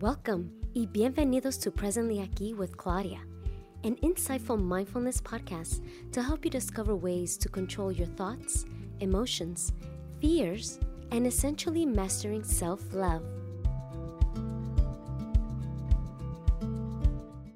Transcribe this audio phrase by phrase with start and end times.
[0.00, 3.18] Welcome y bienvenidos to Presently Aquí with Claudia,
[3.84, 5.82] an insightful mindfulness podcast
[6.12, 8.64] to help you discover ways to control your thoughts,
[9.00, 9.72] emotions,
[10.18, 13.22] fears, and essentially mastering self love.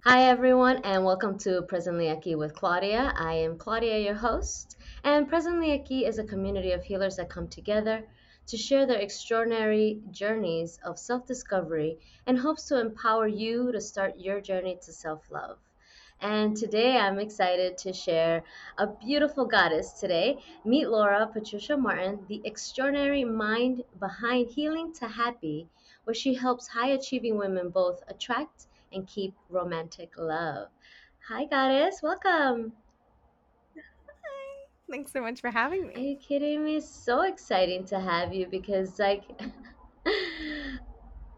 [0.05, 3.15] Hi, everyone, and welcome to Presently Aquí with Claudia.
[3.17, 7.49] I am Claudia, your host, and Presently Aquí is a community of healers that come
[7.49, 8.05] together
[8.47, 14.19] to share their extraordinary journeys of self discovery and hopes to empower you to start
[14.19, 15.59] your journey to self love.
[16.21, 18.43] And today I'm excited to share
[18.79, 20.39] a beautiful goddess today.
[20.65, 25.69] Meet Laura Patricia Martin, the extraordinary mind behind Healing to Happy,
[26.05, 30.69] where she helps high achieving women both attract and keep romantic love.
[31.29, 32.01] Hi, goddess.
[32.03, 32.73] Welcome.
[34.91, 35.95] Thanks so much for having me.
[35.95, 36.77] Are you kidding me?
[36.77, 39.23] It's so exciting to have you because, like,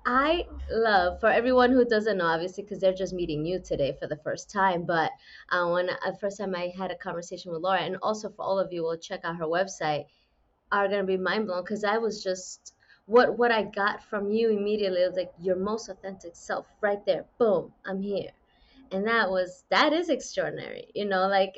[0.07, 4.07] I love for everyone who doesn't know, obviously, because they're just meeting you today for
[4.07, 4.85] the first time.
[4.85, 5.13] But
[5.51, 8.43] uh, when the uh, first time I had a conversation with Laura, and also for
[8.43, 10.05] all of you, will check out her website,
[10.73, 12.75] are gonna be mind blown because I was just
[13.07, 17.25] what what I got from you immediately was like your most authentic self right there.
[17.39, 18.31] Boom, I'm here
[18.93, 21.55] and that was that is extraordinary you know like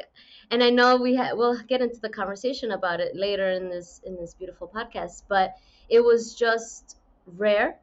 [0.50, 4.00] and i know we ha- we'll get into the conversation about it later in this
[4.04, 5.54] in this beautiful podcast but
[5.88, 6.98] it was just
[7.36, 7.78] rare.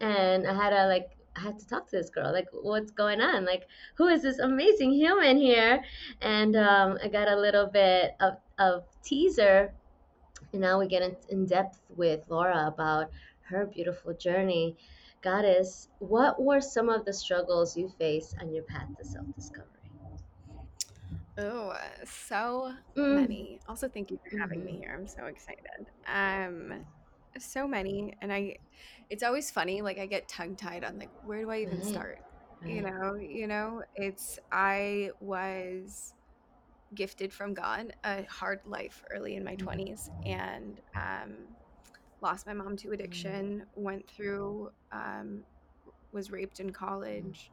[0.00, 3.20] And i had to like i had to talk to this girl like what's going
[3.20, 3.44] on?
[3.44, 5.82] Like who is this amazing human here?
[6.20, 9.72] And um, i got a little bit of, of teaser.
[10.52, 13.10] And now we get in depth with laura about
[13.42, 14.76] her beautiful journey
[15.22, 19.66] Goddess, what were some of the struggles you faced on your path to self discovery?
[21.38, 21.72] Oh,
[22.04, 23.20] so mm.
[23.20, 23.60] many.
[23.68, 24.74] Also, thank you for having mm-hmm.
[24.74, 24.96] me here.
[24.96, 25.86] I'm so excited.
[26.12, 26.84] Um,
[27.38, 28.58] so many, and I,
[29.08, 29.82] it's always funny.
[29.82, 31.86] Like I get tongue tied on like, where do I even right.
[31.86, 32.18] start?
[32.60, 32.74] Right.
[32.74, 36.14] You know, you know, it's I was
[36.94, 39.68] gifted from God a hard life early in my mm-hmm.
[39.68, 41.34] 20s, and um,
[42.20, 45.42] lost my mom to addiction, went through, um,
[46.12, 47.50] was raped in college,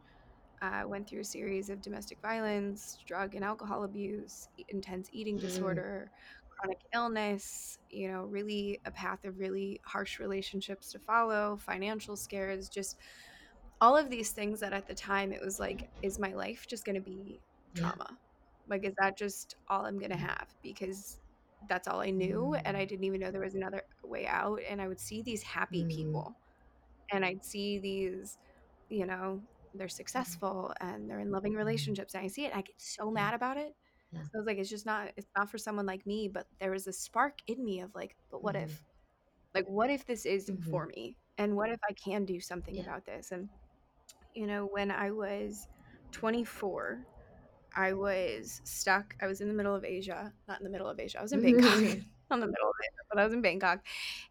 [0.61, 5.41] uh, went through a series of domestic violence, drug and alcohol abuse, intense eating mm.
[5.41, 6.09] disorder,
[6.49, 12.69] chronic illness, you know, really a path of really harsh relationships to follow, financial scares,
[12.69, 12.97] just
[13.81, 16.85] all of these things that at the time it was like, is my life just
[16.85, 17.39] going to be
[17.75, 18.07] trauma?
[18.09, 18.15] Yeah.
[18.67, 20.47] Like, is that just all I'm going to have?
[20.63, 21.19] Because
[21.67, 22.55] that's all I knew.
[22.65, 24.59] And I didn't even know there was another way out.
[24.69, 25.89] And I would see these happy mm.
[25.89, 26.35] people
[27.11, 28.37] and I'd see these,
[28.89, 29.41] you know,
[29.73, 32.13] they're successful and they're in loving relationships.
[32.13, 33.75] And I see it, I get so mad about it.
[34.11, 34.21] Yeah.
[34.23, 36.27] So I was like, it's just not, it's not for someone like me.
[36.27, 38.65] But there was a spark in me of like, but what mm-hmm.
[38.65, 38.81] if,
[39.53, 40.69] like, what if this is mm-hmm.
[40.69, 41.17] for me?
[41.37, 42.83] And what if I can do something yeah.
[42.83, 43.31] about this?
[43.31, 43.49] And,
[44.33, 45.67] you know, when I was
[46.11, 47.05] 24,
[47.75, 49.15] I was stuck.
[49.21, 51.19] I was in the middle of Asia, not in the middle of Asia.
[51.19, 51.73] I was in Bangkok,
[52.31, 53.79] on the middle of it, but I was in Bangkok,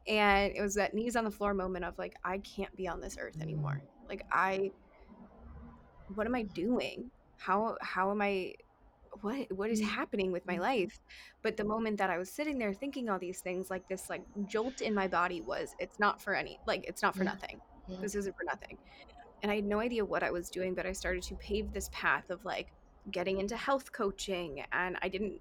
[0.06, 3.00] and it was that knees on the floor moment of like, I can't be on
[3.00, 3.82] this earth anymore.
[3.82, 4.09] Mm.
[4.09, 4.71] Like, I,
[6.15, 7.10] what am I doing?
[7.38, 8.55] How how am I?
[9.21, 9.88] What what is mm.
[9.88, 10.61] happening with my mm.
[10.61, 11.00] life?
[11.43, 14.22] But the moment that I was sitting there thinking all these things, like this, like
[14.47, 17.31] jolt in my body was, it's not for any, like it's not for yeah.
[17.31, 17.61] nothing.
[17.88, 17.99] Yeah.
[18.00, 18.78] This isn't for nothing.
[19.43, 21.91] And I had no idea what I was doing, but I started to pave this
[21.93, 22.72] path of like
[23.11, 25.41] getting into health coaching and I didn't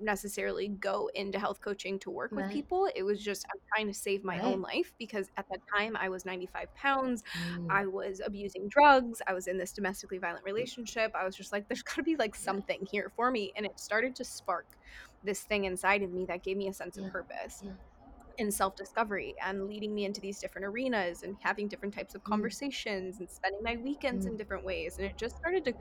[0.00, 2.44] necessarily go into health coaching to work right.
[2.44, 2.88] with people.
[2.94, 4.44] It was just I'm trying to save my right.
[4.44, 7.22] own life because at that time I was 95 pounds.
[7.52, 7.66] Mm.
[7.70, 9.22] I was abusing drugs.
[9.26, 11.12] I was in this domestically violent relationship.
[11.14, 13.52] I was just like, there's got to be like something here for me.
[13.56, 14.66] And it started to spark
[15.22, 17.06] this thing inside of me that gave me a sense yeah.
[17.06, 17.62] of purpose.
[17.64, 17.70] Yeah.
[18.36, 22.22] And self discovery and leading me into these different arenas and having different types of
[22.22, 22.30] mm.
[22.30, 23.20] conversations mm.
[23.20, 24.30] and spending my weekends mm.
[24.30, 24.96] in different ways.
[24.98, 25.74] And it just started to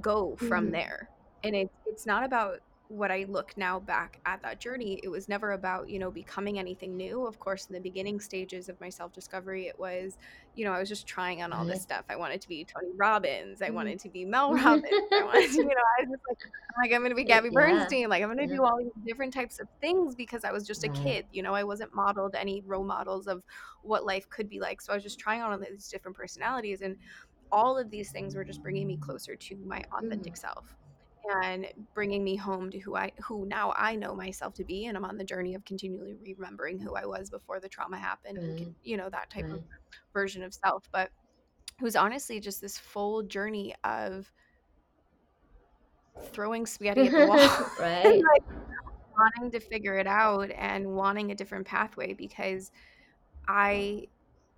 [0.00, 0.72] go from mm-hmm.
[0.72, 1.10] there.
[1.44, 4.98] And it, it's not about what I look now back at that journey.
[5.02, 7.26] It was never about, you know, becoming anything new.
[7.26, 10.16] Of course, in the beginning stages of my self discovery, it was,
[10.56, 12.04] you know, I was just trying on all this stuff.
[12.08, 13.60] I wanted to be Tony Robbins.
[13.60, 13.74] I mm-hmm.
[13.74, 14.86] wanted to be Mel Robbins.
[15.12, 16.38] I wanted to, you know, I was just like,
[16.82, 17.54] like I'm going to be Gabby yeah.
[17.54, 18.08] Bernstein.
[18.08, 20.84] Like I'm going to do all these different types of things because I was just
[20.84, 21.26] a kid.
[21.32, 23.42] You know, I wasn't modeled any role models of
[23.82, 24.80] what life could be like.
[24.80, 26.80] So I was just trying on all these different personalities.
[26.80, 26.96] And
[27.50, 30.38] all of these things were just bringing me closer to my authentic mm.
[30.38, 30.76] self
[31.42, 34.96] and bringing me home to who I who now I know myself to be and
[34.96, 38.42] I'm on the journey of continually remembering who I was before the trauma happened mm.
[38.42, 39.54] and you know that type mm.
[39.54, 39.62] of
[40.12, 41.10] version of self but
[41.78, 44.30] it was honestly just this full journey of
[46.32, 48.44] throwing spaghetti at the wall right like,
[49.18, 52.70] wanting to figure it out and wanting a different pathway because
[53.46, 54.08] I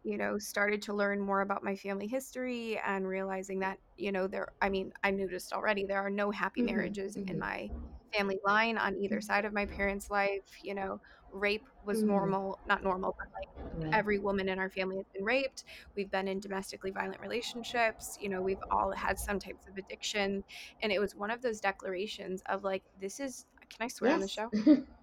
[0.02, 4.26] you know, started to learn more about my family history and realizing that, you know,
[4.26, 6.62] there, I mean, I noticed already there are no happy Mm-hmm.
[6.62, 7.40] marriages in Mm-hmm.
[7.40, 7.70] my
[8.14, 10.58] family line on either side of my parents' life.
[10.62, 11.00] You know,
[11.30, 12.04] rape was Mm-hmm.
[12.04, 13.48] normal, not normal, but like
[14.00, 15.64] every woman in our family has been raped.
[15.96, 18.16] We've been in domestically violent relationships.
[18.18, 20.44] You know, we've all had some types of addiction.
[20.82, 24.20] And it was one of those declarations of like, this is, can I swear on
[24.20, 24.52] the show?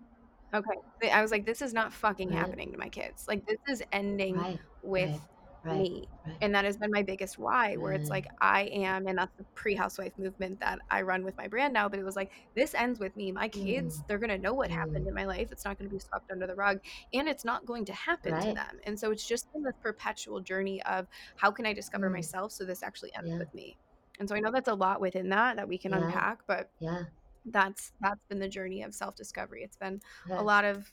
[0.53, 1.11] Okay.
[1.11, 2.57] I was like, this is not fucking Right.
[2.57, 3.25] happening to my kids.
[3.27, 4.59] Like, this is ending Right.
[4.88, 5.22] With Right.
[5.63, 5.78] Right.
[5.80, 6.10] me.
[6.25, 6.38] Right.
[6.42, 9.45] And that has been my biggest why, where it's like, I am, and that's the
[9.56, 11.89] pre housewife movement that I run with my brand now.
[11.89, 13.31] But it was like, this ends with me.
[13.31, 14.07] My kids, Mm.
[14.07, 15.07] they're going to know what happened Mm.
[15.07, 15.50] in my life.
[15.51, 16.80] It's not going to be swept under the rug,
[17.13, 18.80] and it's not going to happen to them.
[18.86, 21.07] And so it's just been this perpetual journey of
[21.38, 22.13] how can I discover Mm.
[22.13, 23.38] myself so this actually ends Yeah.
[23.38, 23.78] with me.
[24.19, 25.98] And so I know that's a lot within that that we can Yeah.
[26.06, 27.06] unpack, but Yeah.
[27.45, 29.63] that's that's been the journey of self discovery.
[29.63, 30.01] It's been
[30.38, 30.92] a lot of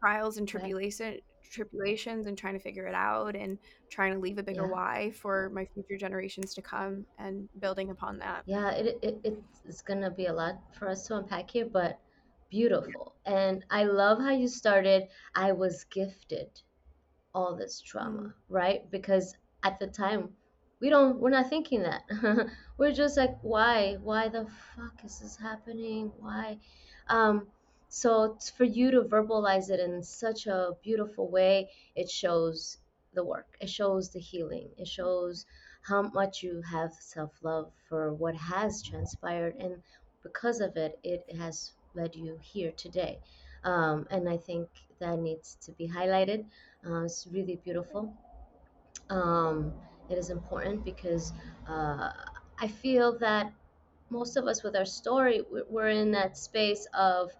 [0.00, 0.74] trials and Right.
[0.74, 3.58] tribulation tribulations and trying to figure it out and
[3.90, 4.70] trying to leave a bigger Yeah.
[4.72, 8.42] why for my future generations to come and building upon that.
[8.46, 11.98] Yeah, it, it it's, it's gonna be a lot for us to unpack here, but
[12.50, 13.14] beautiful.
[13.26, 15.08] And I love how you started.
[15.34, 16.60] I was gifted
[17.34, 18.32] all this trauma, Mm.
[18.48, 18.90] right?
[18.90, 20.30] Because at the time,
[20.80, 22.02] we don't, we're not thinking that.
[22.78, 23.96] we're just like, why?
[24.02, 24.46] Why the
[24.76, 26.12] fuck is this happening?
[26.18, 26.58] Why?
[27.08, 27.48] Um,
[27.88, 32.78] so for you to verbalize it in such a beautiful way, it shows
[33.14, 33.56] the work.
[33.60, 34.68] It shows the healing.
[34.76, 35.46] It shows
[35.82, 39.82] how much you have self-love for what has transpired, and
[40.22, 43.18] because of it, it has led you here today.
[43.64, 44.68] Um, and I think
[45.00, 46.44] that needs to be highlighted.
[46.86, 48.12] Uh, it's really beautiful.
[49.10, 49.72] Um,
[50.10, 51.32] it is important because
[51.68, 52.10] uh,
[52.58, 53.52] I feel that
[54.10, 57.30] most of us with our story, we're in that space of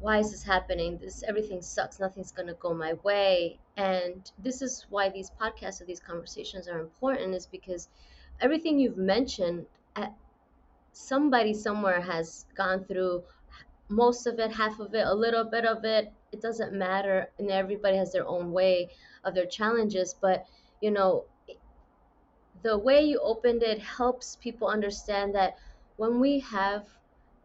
[0.00, 0.98] why is this happening?
[0.98, 1.98] This everything sucks.
[1.98, 3.58] Nothing's gonna go my way.
[3.76, 7.88] And this is why these podcasts or these conversations are important, is because
[8.40, 9.66] everything you've mentioned,
[10.92, 13.24] somebody somewhere has gone through
[13.88, 16.12] most of it, half of it, a little bit of it.
[16.30, 18.90] It doesn't matter, and everybody has their own way
[19.24, 20.14] of their challenges.
[20.20, 20.46] But
[20.80, 21.24] you know,
[22.62, 25.56] the way you opened it helps people understand that
[25.96, 26.86] when we have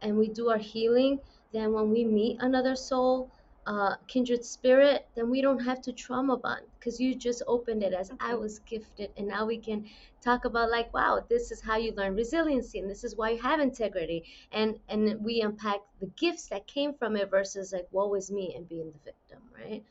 [0.03, 1.19] and we do our healing,
[1.53, 3.31] then when we meet another soul,
[3.65, 7.93] uh, kindred spirit, then we don't have to trauma bond because you just opened it
[7.93, 8.37] as I Mhm.
[8.37, 9.85] was gifted, and now we can
[10.21, 13.41] talk about like, wow, this is how you learn resiliency, and this is why you
[13.41, 18.13] have integrity, and and we unpack the gifts that came from it versus like, woe
[18.15, 19.83] is me and being the victim, right?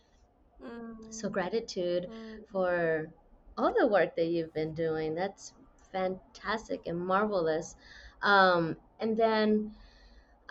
[1.11, 1.31] So Mm.
[1.31, 2.45] gratitude Mm.
[2.51, 3.13] for
[3.57, 5.15] all the work that you've been doing.
[5.15, 5.55] That's
[5.93, 7.77] fantastic and marvelous.
[8.23, 9.73] Um, and then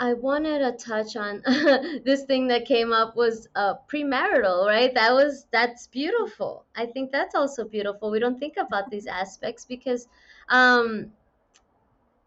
[0.01, 1.43] I wanted to touch on
[2.03, 4.91] this thing that came up was uh, premarital, right?
[4.95, 6.65] That was that's beautiful.
[6.75, 8.09] I think that's also beautiful.
[8.09, 10.07] We don't think about these aspects because
[10.49, 11.11] um,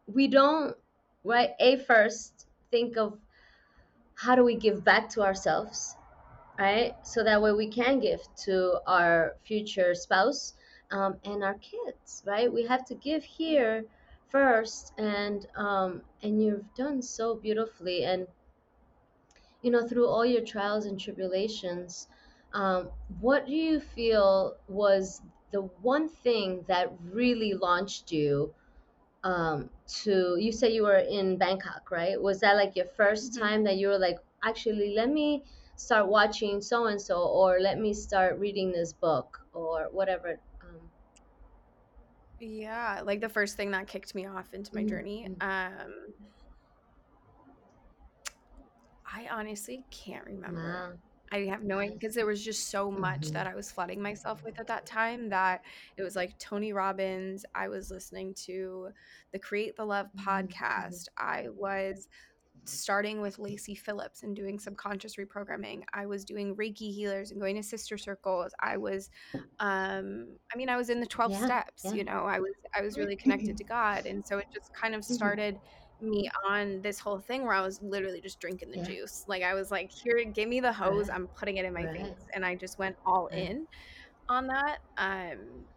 [0.06, 0.76] we don't,
[1.24, 1.50] right?
[1.58, 3.18] A first think of
[4.14, 5.96] how do we give back to ourselves
[6.56, 6.94] right?
[7.02, 10.54] So that way we can give to our future spouse
[10.92, 12.52] um, and our kids, right?
[12.52, 13.84] We have to give here
[14.34, 18.26] first, and um, and you've done so beautifully, and
[19.62, 22.08] you know through all your trials and tribulations.
[22.52, 28.54] Um, what do you feel was the one thing that really launched you
[29.24, 29.70] um,
[30.04, 32.20] to you say you were in Bangkok, right?
[32.20, 33.40] Was that like your 1st Mhm.
[33.40, 35.44] time that you were like, actually, let me
[35.76, 40.40] start watching so and so, or let me start reading this book, or whatever?
[42.44, 45.28] Yeah, like the first thing that kicked me off into my journey.
[45.28, 45.36] mm.
[45.40, 45.92] Um,
[49.06, 50.98] I honestly can't remember.
[51.32, 53.32] I have no idea because there was just so much Mm-hmm.
[53.32, 55.62] that I was flooding myself with at that time that
[55.96, 57.44] it was like Tony Robbins.
[57.54, 58.90] I was listening to
[59.32, 60.28] the Create the Love Mm-hmm.
[60.28, 61.08] podcast.
[61.16, 62.08] I was
[62.66, 65.84] starting with Lacy Phillips and doing subconscious reprogramming.
[65.92, 68.52] I was doing Reiki healers and going to sister circles.
[68.60, 69.10] I was
[69.60, 71.92] um I mean I was in the 12 Yeah, steps, yeah.
[71.92, 72.24] you know.
[72.26, 75.34] I was I was really connected to God and so it just kind of Mhm.
[75.34, 75.60] started
[76.00, 78.84] me on this whole thing where I was literally just drinking the Yeah.
[78.84, 79.24] juice.
[79.28, 81.08] Like I was like, "Here, give me the hose.
[81.08, 81.10] Right.
[81.10, 81.96] I'm putting it in my Right.
[81.96, 83.50] face." And I just went all Right.
[83.52, 83.66] in
[84.28, 84.80] on that.
[84.98, 85.68] Um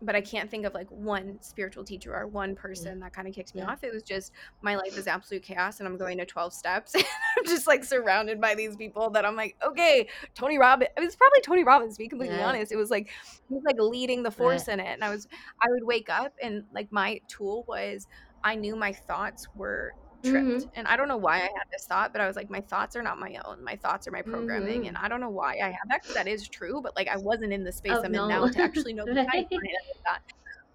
[0.00, 2.94] but I can't think of like one spiritual teacher or one Yeah.
[2.94, 3.66] person that kind of kicked me Yeah.
[3.66, 3.82] off.
[3.82, 6.94] It was just my life is absolute chaos and I'm going to 12 steps.
[6.94, 7.04] And
[7.38, 10.90] I'm just like surrounded by these people that I'm like, okay, Tony Robbins.
[10.96, 12.42] It was probably Tony Robbins, to be completely Right.
[12.42, 12.72] honest.
[12.72, 13.10] It was like,
[13.48, 14.86] he was like leading the force in it.
[14.88, 15.26] And I was,
[15.62, 18.06] I would wake up and like my tool was,
[18.44, 20.48] I knew my thoughts were tripped.
[20.48, 20.68] Mm-hmm.
[20.74, 22.96] And I don't know why I had this thought, but I was like, my thoughts
[22.96, 23.62] are not my own.
[23.62, 24.80] My thoughts are my programming.
[24.80, 24.88] Mm-hmm.
[24.88, 27.16] And I don't know why I have that because that is true, but like I
[27.16, 28.24] wasn't in the space oh, I'm no.
[28.24, 30.20] in now to actually know the that.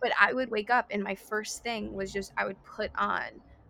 [0.01, 3.23] But I would wake up and my first thing was just I would put on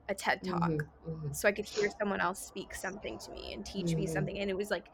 [0.10, 1.32] a TED talk mm-hmm, mm-hmm.
[1.32, 4.00] so I could hear someone else speak something to me and teach mm-hmm.
[4.00, 4.40] me something.
[4.40, 4.86] And it was like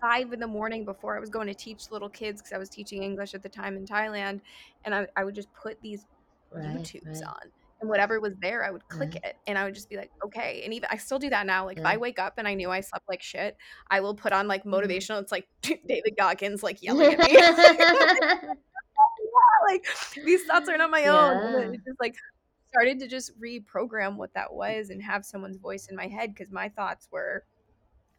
[0.00, 2.68] five in the morning before I was going to teach little kids because I was
[2.68, 4.40] teaching English at the time in Thailand.
[4.84, 6.06] And I, I would just put these
[6.50, 7.28] right, YouTubes right.
[7.28, 10.10] on and whatever was there, I would click it and I would just be like,
[10.24, 10.62] okay.
[10.64, 11.66] And even I still do that now.
[11.66, 13.56] Like if I wake up and I knew I slept like shit,
[13.90, 14.74] I will put on like mm-hmm.
[14.74, 15.20] motivational.
[15.20, 17.36] It's like David Goggins like yelling at me.
[19.68, 19.86] like
[20.24, 21.12] these thoughts are not my yeah.
[21.12, 21.74] own.
[21.74, 22.14] Just like
[22.68, 26.50] started to just reprogram what that was and have someone's voice in my head because
[26.50, 27.44] my thoughts were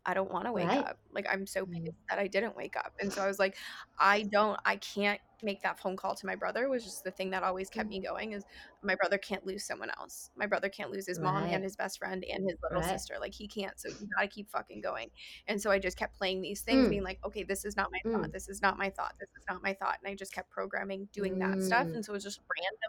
[0.08, 0.86] I don't want to wake right.
[0.86, 0.98] up.
[1.12, 2.94] Like I'm so pissed that I didn't wake up.
[3.02, 3.58] And so I was like,
[4.00, 7.30] I don't, I can't make that phone call to my brother was just the thing
[7.32, 8.44] that always kept me going is
[8.82, 10.32] my brother can't lose someone else.
[10.36, 12.90] My brother can't lose his mom and his best friend and his little right.
[12.90, 13.16] sister.
[13.20, 13.80] Like he can't.
[13.80, 15.10] So you gotta keep fucking going.
[15.48, 16.90] And so I just kept playing these things, mm.
[16.90, 18.14] being like, okay, this is not my mm.
[18.14, 18.32] thought.
[18.32, 19.14] This is not my thought.
[19.20, 19.98] This is not my thought.
[20.04, 21.40] And I just kept programming doing mm.
[21.40, 21.88] that stuff.
[21.88, 21.96] Mm.
[21.96, 22.40] And so it was just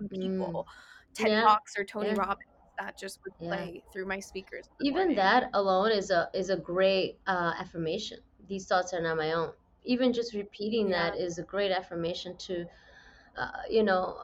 [0.00, 1.14] random people, mm.
[1.14, 1.40] TED yeah.
[1.42, 2.18] Talks or Tony yeah.
[2.18, 3.92] Robbins that just would play yeah.
[3.92, 4.68] through my speakers.
[4.80, 5.16] Even morning.
[5.16, 8.18] that alone is a is a great uh, affirmation.
[8.48, 9.52] These thoughts are not my own.
[9.88, 11.10] Even just repeating yeah.
[11.10, 12.66] that is a great affirmation to,
[13.38, 14.18] uh, you know,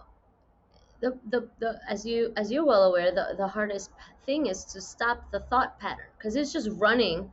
[1.01, 3.91] the, the the as you as you're well aware, the the hardest
[4.27, 7.33] thing is to stop the thought pattern because it's just running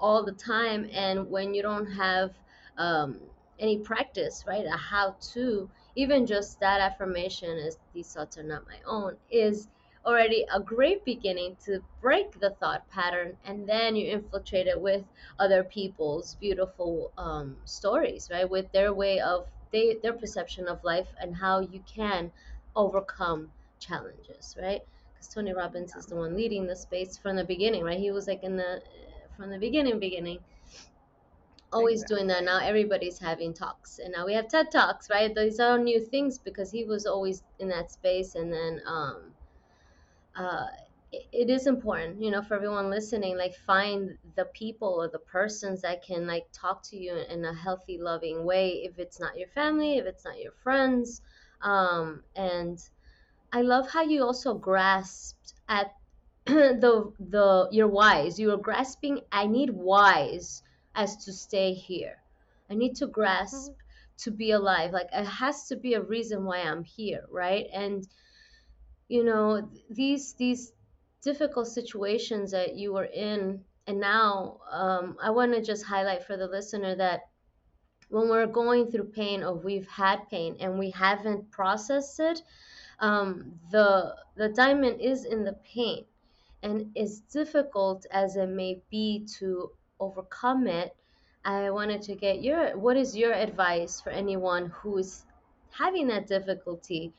[0.00, 2.32] all the time, and when you don't have
[2.78, 3.20] um,
[3.58, 8.66] any practice, right, a how to even just that affirmation is these thoughts are not
[8.66, 9.68] my own is
[10.04, 15.04] already a great beginning to break the thought pattern and then you infiltrate it with
[15.38, 18.48] other people's beautiful um, stories right?
[18.48, 22.32] With their way of they, their perception of life and how you can
[22.74, 24.82] overcome challenges right?
[25.12, 27.98] Because tony robbins is the one leading the space from the beginning right?
[27.98, 28.82] He was like in the
[29.36, 30.40] from the beginning beginning
[31.72, 32.04] always exactly.
[32.04, 32.44] doing that.
[32.44, 35.34] Now everybody's having talks and now we have ted talks right?
[35.34, 39.31] These are new things because he was always in that space and then um
[40.36, 40.66] uh,
[41.12, 45.82] it is important you know for everyone listening like find the people or the persons
[45.82, 49.48] that can like talk to you in a healthy loving way if it's not your
[49.48, 51.20] family if it's not your friends
[51.60, 52.88] um, and
[53.52, 55.94] i love how you also grasped at
[56.46, 58.36] the the your whys.
[58.38, 60.64] You were grasping i need whys
[60.96, 62.16] as to stay here.
[62.68, 64.24] I need to grasp mm-hmm.
[64.24, 64.90] to be alive.
[64.90, 67.66] Like it has to be a reason why i'm here right?
[67.72, 68.08] And
[69.12, 70.72] you know these these
[71.22, 76.38] difficult situations that you were in and now um, i want to just highlight for
[76.38, 77.20] the listener that
[78.08, 82.40] when we're going through pain or we've had pain and we haven't processed it
[83.00, 86.04] um, the the diamond is in the pain.
[86.62, 90.96] And as difficult as it may be to overcome it
[91.44, 95.24] i wanted to get your what is your advice for anyone who is
[95.70, 97.12] having that difficulty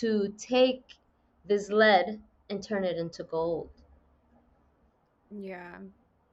[0.00, 0.82] to take
[1.48, 3.70] this lead and turn it into gold.
[5.30, 5.76] Yeah.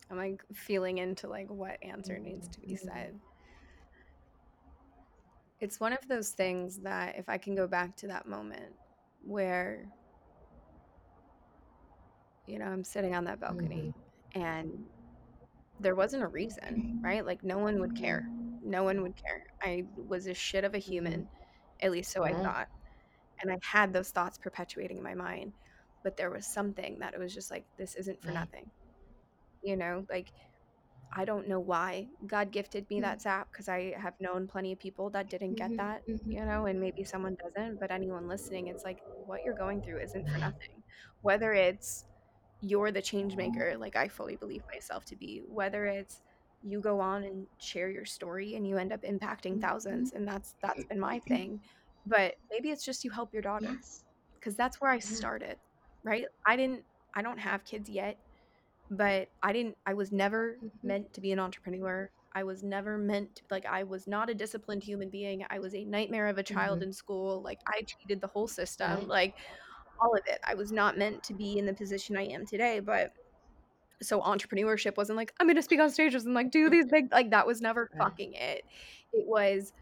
[0.09, 2.87] I'm like feeling into like what answer needs to be mm-hmm.
[2.87, 3.19] said.
[5.59, 8.73] It's one of those things that if I can go back to that moment
[9.23, 9.87] where
[12.47, 13.91] you know, I'm sitting on that balcony
[14.35, 14.41] mm-hmm.
[14.41, 14.85] and
[15.79, 17.25] there wasn't a reason, right?
[17.25, 18.29] Like no one would care.
[18.63, 19.47] No one would care.
[19.61, 21.85] I was a shit of a human, mm-hmm.
[21.85, 22.67] at least so I thought
[23.41, 25.53] and I had those thoughts perpetuating in my mind.
[26.03, 28.69] But there was something that it was just like, this isn't for nothing.
[29.63, 30.31] You know, like
[31.17, 33.03] I don't know why God gifted me mm-hmm.
[33.03, 36.31] that zap because I have known plenty of people that didn't get mm-hmm, that, mm-hmm.
[36.31, 37.79] you know, and maybe someone doesn't.
[37.79, 40.83] But anyone listening, it's like what you're going through isn't for nothing.
[41.21, 42.05] Whether it's
[42.61, 46.21] you're the change maker, like I fully believe myself to be, whether it's
[46.63, 49.61] you go on and share your story and you end up impacting mm-hmm.
[49.61, 51.61] thousands, and that's that's been my thing
[52.07, 53.77] but maybe it's just you help your daughter
[54.39, 54.55] because yes.
[54.55, 55.57] that's where i started
[56.03, 56.83] right i didn't
[57.15, 58.17] i don't have kids yet
[58.91, 60.87] but i didn't i was never mm-hmm.
[60.87, 64.33] meant to be an entrepreneur i was never meant to, like i was not a
[64.33, 66.89] disciplined human being i was a nightmare of a child mm-hmm.
[66.89, 69.07] in school like i cheated the whole system right.
[69.07, 69.35] like
[69.99, 72.79] all of it i was not meant to be in the position i am today
[72.79, 73.13] but
[74.01, 77.31] so entrepreneurship wasn't like i'm gonna speak on stages and like do these big like
[77.31, 78.03] that was never right.
[78.03, 78.63] fucking it
[79.13, 79.73] it was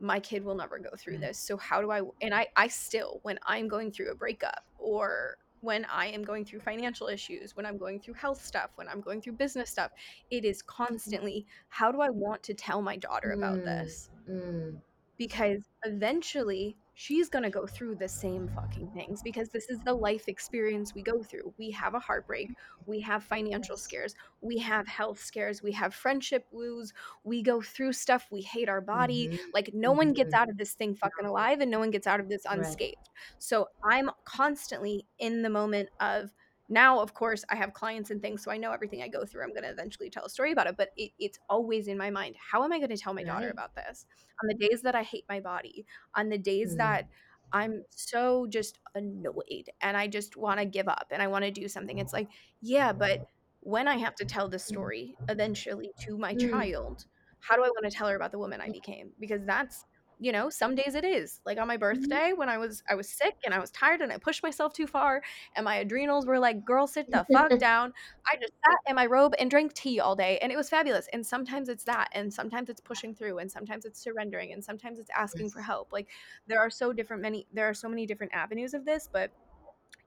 [0.00, 1.20] my kid will never go through mm.
[1.20, 4.64] this so how do i and i i still when i'm going through a breakup
[4.78, 8.88] or when i am going through financial issues when i'm going through health stuff when
[8.88, 9.90] i'm going through business stuff
[10.30, 10.84] it is mm-hmm.
[10.84, 13.64] constantly how do i want to tell my daughter about mm.
[13.64, 14.74] this mm.
[15.18, 19.94] because eventually she's going to go through the same fucking things because this is the
[19.94, 21.54] life experience we go through.
[21.58, 22.52] We have a heartbreak,
[22.86, 26.92] we have financial scares, we have health scares, we have friendship woos,
[27.24, 29.30] we go through stuff, we hate our body.
[29.30, 29.38] Mhm.
[29.54, 30.34] Like no one gets Mhm.
[30.34, 32.76] out of this thing fucking alive and no one gets out of this Right.
[32.76, 33.08] unscathed.
[33.38, 36.34] So I'm constantly in the moment of
[36.70, 39.42] now of course i have clients and things so i know everything i go through
[39.44, 42.10] i'm going to eventually tell a story about it but it, it's always in my
[42.10, 44.06] mind how am i going to tell my daughter about this
[44.42, 46.78] on the days that i hate my body on the days Mm.
[46.78, 47.06] that
[47.52, 51.50] i'm so just annoyed and i just want to give up and i want to
[51.50, 53.20] do something it's like yeah but
[53.60, 56.50] when i have to tell this story eventually to my Mm.
[56.50, 57.04] child
[57.40, 59.84] how do i want to tell her about the woman i became because that's
[60.20, 61.40] you know some days it is.
[61.46, 61.78] Like on my Mhm.
[61.78, 64.72] birthday when i was i was sick and i was tired and i pushed myself
[64.74, 65.22] too far
[65.56, 67.92] and my adrenals were like girl sit the fuck down.
[68.30, 71.08] I just sat in my robe and drank tea all day and it was fabulous.
[71.12, 74.98] And sometimes it's that and sometimes it's pushing through and sometimes it's surrendering and sometimes
[74.98, 75.92] it's asking for help.
[75.92, 76.08] Like
[76.46, 79.32] there are so different many there are so many different avenues of this but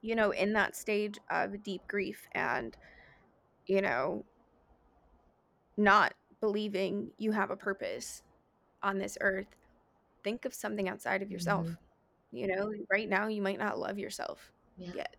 [0.02, 2.78] you know in that stage of deep grief and
[3.68, 4.26] you know
[5.78, 8.24] not believing you have a purpose
[8.82, 9.48] on this earth
[10.24, 11.78] think of something outside of yourself Mhm.
[12.32, 14.94] you know right now you might not love yourself Yeah.
[14.94, 15.16] yet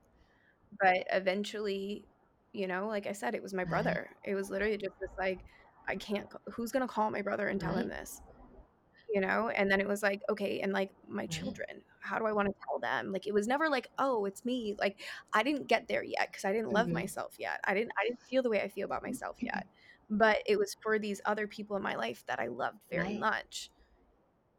[0.80, 2.08] but eventually
[2.52, 3.64] you know like i said it was my Right.
[3.64, 5.44] brother it was literally just this like
[5.88, 8.22] i can't who's gonna call my brother and tell him this
[9.12, 11.58] you know and then it was like okay and like my Right.
[11.66, 14.44] children how do i want to tell them like it was never like oh it's
[14.44, 15.00] me like
[15.34, 16.92] i didn't get there yet because i didn't love Mhm.
[16.92, 19.66] myself yet i didn't i didn't feel the way i feel about myself yet
[20.10, 23.14] but it was for these other people in my life that i loved very Right.
[23.14, 23.70] much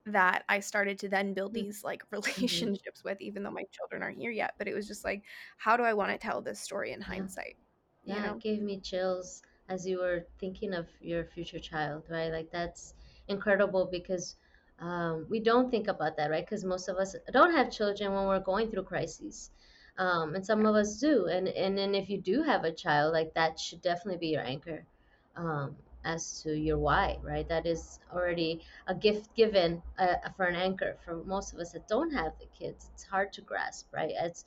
[0.05, 1.65] that I started to then build Mm.
[1.65, 2.03] these like
[2.37, 2.75] Mhm.
[2.75, 4.53] relationships with, even though my children aren't here yet.
[4.57, 5.25] But it was just like,
[5.57, 7.27] how do I want to tell this story in Yeah.
[7.27, 7.57] hindsight?
[8.05, 8.35] You Yeah, know?
[8.35, 12.31] it gave me chills as you were thinking of your future child, right?
[12.31, 12.93] Like that's
[13.27, 14.35] incredible because
[14.79, 16.45] um, we don't think about that, right?
[16.45, 19.51] Because most of us don't have children when we're going through crises,
[19.97, 20.67] um, and some Yeah.
[20.67, 21.25] of us do.
[21.27, 24.43] And and then if you do have a child, like that should definitely be your
[24.43, 24.87] anchor
[25.35, 27.47] um, as to your why, right?
[27.49, 30.97] That is already a gift given uh, for an anchor.
[31.05, 34.13] For most of us that don't have the kids, it's hard to grasp, right?
[34.15, 34.45] It's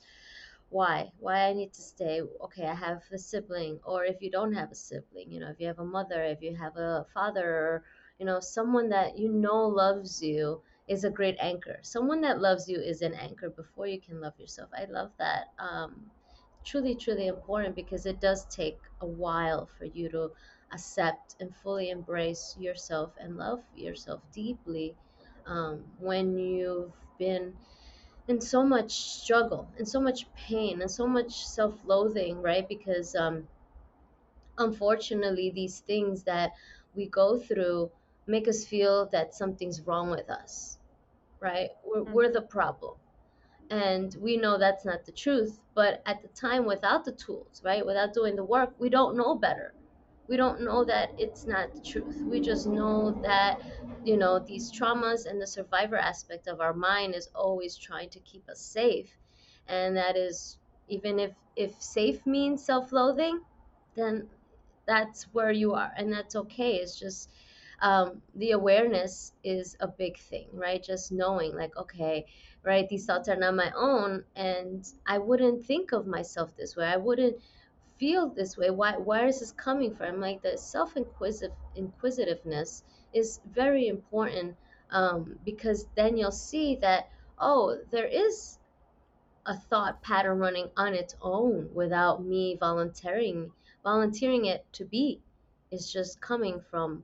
[0.69, 4.53] why why i need to stay okay i have a sibling or if you don't
[4.53, 7.45] have a sibling you know if you have a mother if you have a father
[7.49, 7.83] or
[8.19, 12.67] you know someone that you know loves you is a great anchor someone that loves
[12.69, 16.05] you is an anchor before you can love yourself i love that um
[16.63, 20.29] truly truly important because it does take a while for you to
[20.71, 24.95] accept and fully embrace yourself and love yourself deeply
[25.45, 27.53] um, when you've been
[28.27, 32.67] in so much struggle and so much pain and so much self-loathing right?
[32.67, 33.47] Because um
[34.57, 36.51] unfortunately these things that
[36.93, 37.91] we go through
[38.27, 40.77] make us feel that something's wrong with us
[41.41, 41.69] right?
[41.85, 42.13] We're, Mm.
[42.13, 42.95] we're the problem.
[43.69, 47.85] And we know that's not the truth but at the time without the tools right?
[47.85, 49.73] Without doing the work we don't know better
[50.29, 52.23] we don't know that it's not the truth.
[52.29, 53.61] We just know that
[54.05, 58.19] you know these traumas and the survivor aspect of our mind is always trying to
[58.21, 59.17] keep us safe.
[59.67, 63.41] And that is even if if safe means self-loathing
[63.95, 64.29] then
[64.85, 66.75] that's where you are and that's okay.
[66.77, 67.31] It's just
[67.81, 70.83] um, the awareness is a big thing right?
[70.83, 72.25] Just knowing like okay
[72.63, 76.85] right these thoughts are not my own and i wouldn't think of myself this way.
[76.87, 77.37] I wouldn't
[77.99, 80.19] feel this way why where is this coming from?
[80.19, 82.83] Like the self inquisitive inquisitiveness
[83.13, 84.55] is very important
[84.91, 88.57] um, because then you'll see that oh there is
[89.45, 93.51] a thought pattern running on its own without me volunteering
[93.83, 95.21] volunteering it to be.
[95.71, 97.03] It's just coming from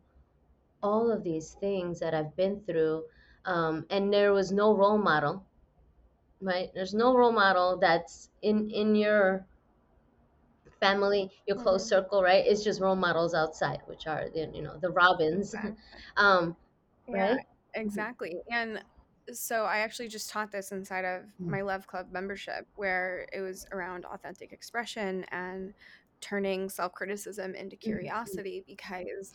[0.81, 3.03] all of these things that i've been through
[3.45, 5.43] um, and there was no role model
[6.41, 6.69] right?
[6.73, 9.45] There's no role model that's in in your
[10.79, 11.89] family your close Mhm.
[11.89, 15.75] circle right it's just role models outside which are the you know the robbins Exactly.
[16.17, 16.55] um
[17.07, 17.39] Yeah, right
[17.73, 18.35] exactly.
[18.51, 18.83] And
[19.31, 21.47] so I actually just taught this inside of Mm.
[21.49, 25.73] my Love Club membership, where it was around authentic expression and
[26.21, 27.85] turning self criticism into Mhm.
[27.85, 29.33] curiosity because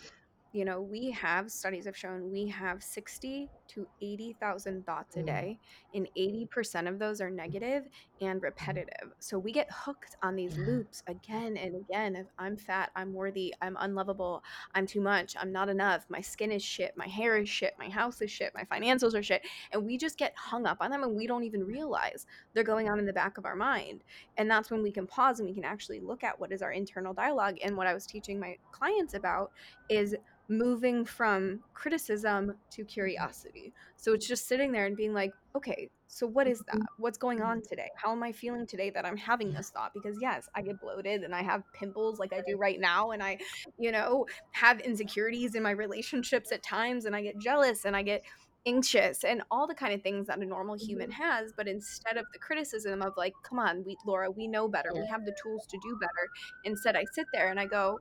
[0.52, 5.26] you know we have studies have shown we have 60 to 80,000 thoughts a Mm.
[5.26, 5.58] day
[5.94, 7.88] and 80% of those are negative
[8.20, 10.66] and repetitive so we get hooked on these Yeah.
[10.66, 14.42] loops again and again of i'm fat i'm worthy i'm unlovable
[14.74, 17.88] i'm too much i'm not enough my skin is shit my hair is shit my
[17.88, 21.02] house is shit my financials are shit and we just get hung up on them
[21.02, 24.02] and we don't even realize they're going on in the back of our mind
[24.36, 26.72] and that's when we can pause and we can actually look at what is our
[26.72, 29.52] internal dialogue and what i was teaching my clients about
[29.88, 30.14] is
[30.48, 33.59] moving from criticism to curiosity.
[33.96, 36.76] So it's just sitting there and being like, okay, so what is that?
[36.76, 36.84] Mm-hmm.
[36.98, 37.68] What's going on mm-hmm.
[37.68, 37.88] today?
[37.96, 39.92] How am I feeling today that I'm having this thought?
[39.94, 43.22] Because yes, I get bloated and I have pimples like I do right now and
[43.22, 43.38] I,
[43.78, 48.02] you know, have insecurities in my relationships at times and I get jealous and I
[48.02, 48.24] get
[48.66, 51.22] anxious and all the kind of things that a normal human mm-hmm.
[51.22, 54.90] has but instead of the criticism of like come on we laura we know better.
[54.92, 56.28] We have the tools to do better
[56.64, 57.98] instead i sit there and i go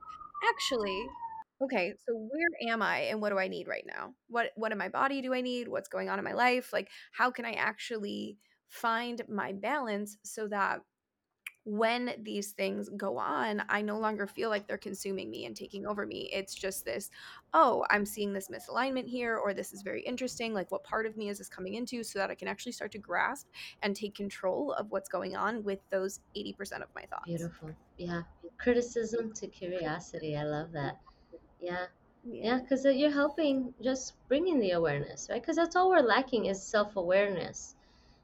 [0.50, 1.06] actually
[1.62, 4.78] okay so where am i and what do i need right now what what in
[4.78, 7.52] my body do i need what's going on in my life like how can i
[7.52, 8.36] actually
[8.68, 10.80] find my balance so that
[11.64, 15.86] when these things go on, I no longer feel like they're consuming me and taking
[15.86, 16.30] over me.
[16.32, 17.10] It's just this,
[17.52, 20.54] oh, I'm seeing this misalignment here, or this is very interesting.
[20.54, 22.92] Like, what part of me is this coming into so that I can actually start
[22.92, 23.46] to grasp
[23.82, 27.26] and take control of what's going on with those 80% of my thoughts.
[27.26, 27.70] Beautiful.
[27.98, 28.22] Yeah.
[28.58, 30.36] Criticism to curiosity.
[30.36, 30.98] I love that.
[31.60, 31.86] Yeah.
[32.22, 35.40] Yeah, because you're helping just bringing the awareness, right?
[35.40, 37.74] Because that's all we're lacking is self awareness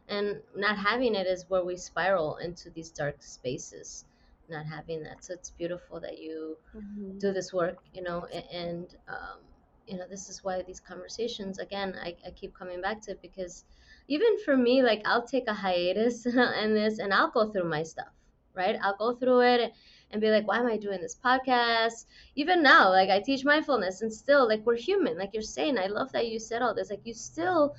[0.09, 4.05] and not having it is where we spiral into these dark spaces
[4.49, 7.19] not having that so it's beautiful that you mm-hmm.
[7.19, 9.39] do this work you know and um,
[9.87, 13.23] you know this is why these conversations again I, I keep coming back to it
[13.23, 13.65] because
[14.09, 17.83] even for me like i'll take a hiatus in this and i'll go through my
[17.83, 18.13] stuff
[18.55, 19.73] right i'll go through it
[20.11, 24.03] and be like why am i doing this podcast even now like i teach mindfulness
[24.03, 26.91] and still like we're human like you're saying i love that you said all this
[26.91, 27.75] like you still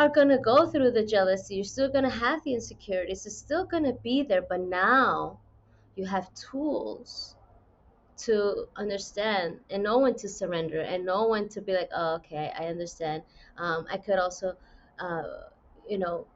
[0.00, 1.56] are to go through the jealousy.
[1.56, 3.26] You're still to have the insecurities.
[3.26, 4.42] It's still to be there.
[4.42, 5.38] But now
[5.94, 7.36] you have tools
[8.18, 12.50] to understand and know when to surrender and know when to be like, oh, okay,
[12.58, 13.22] I understand.
[13.58, 14.54] Um, I could also,
[14.98, 15.22] uh,
[15.88, 16.26] you know,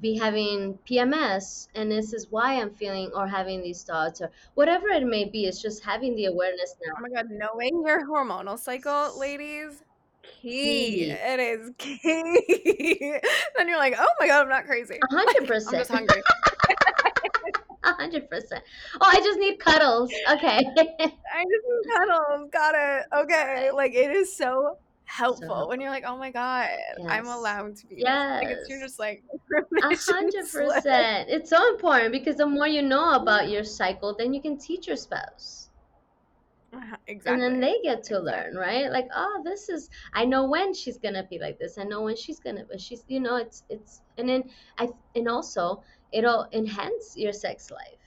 [0.00, 4.88] be having PMS and this is why I'm feeling or having these thoughts or whatever
[4.88, 5.46] it may be.
[5.46, 6.92] It's just having the awareness now.
[6.96, 9.82] Oh my God, knowing your hormonal cycle, ladies,
[10.22, 11.10] key.
[11.10, 13.18] It is key.
[13.56, 14.98] then you're like, oh my god, I'm not crazy.
[15.10, 15.74] hundred percent.
[15.74, 16.22] I'm just hungry.
[17.84, 18.62] hundred percent.
[19.00, 20.12] Oh, I just need cuddles.
[20.32, 20.58] Okay.
[20.58, 22.50] I just need cuddles.
[22.50, 23.06] Got it.
[23.14, 23.70] Okay.
[23.72, 24.78] Like it is so
[25.10, 26.68] helpful, so when you're like, oh my god,
[26.98, 27.06] yes.
[27.08, 27.96] I'm allowed to be.
[27.98, 28.44] Yes.
[28.44, 29.22] Like you're just like
[29.82, 31.28] a hundred percent.
[31.28, 34.86] It's so important because the more you know about your cycle, then you can teach
[34.86, 35.68] your spouse.
[37.08, 37.32] Exactly.
[37.32, 38.90] And then they get to learn, right?
[38.90, 41.78] Like, oh, this is I know when she's gonna be like this.
[41.78, 44.44] I know when she's gonna but she's you know, it's it's and then
[44.78, 47.98] I and also it'll enhance your sex life.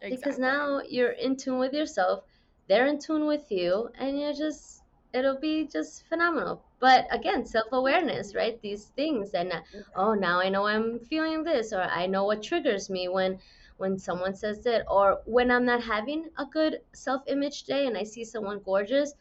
[0.00, 0.16] Exactly.
[0.16, 2.24] Because now you're in tune with yourself,
[2.68, 4.75] they're in tune with you, and you're just
[5.16, 6.62] it'll be just phenomenal.
[6.78, 8.60] But again, self awareness, right?
[8.60, 9.60] These things and uh,
[9.96, 13.38] oh now I know I'm feeling this or I know what triggers me when
[13.78, 17.96] when someone says it or when I'm not having a good self image day and
[17.96, 19.14] I see someone gorgeous,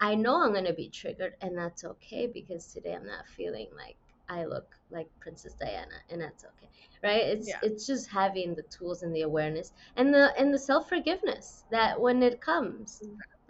[0.00, 3.68] I know I'm going to be triggered and that's okay because today I'm not feeling
[3.76, 3.96] like
[4.28, 6.68] I look like Princess Diana and that's okay.
[7.02, 7.22] Right?
[7.22, 7.58] It's yeah.
[7.62, 12.22] it's just having the tools and the awareness and the and the self-forgiveness that when
[12.22, 13.02] it comes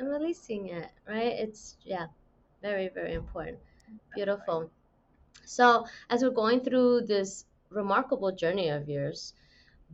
[0.02, 1.32] and releasing it, right?
[1.32, 2.06] It's yeah,
[2.60, 3.58] very very important.
[4.14, 4.70] Beautiful.
[5.44, 9.34] So, as we're going through this remarkable journey of yours,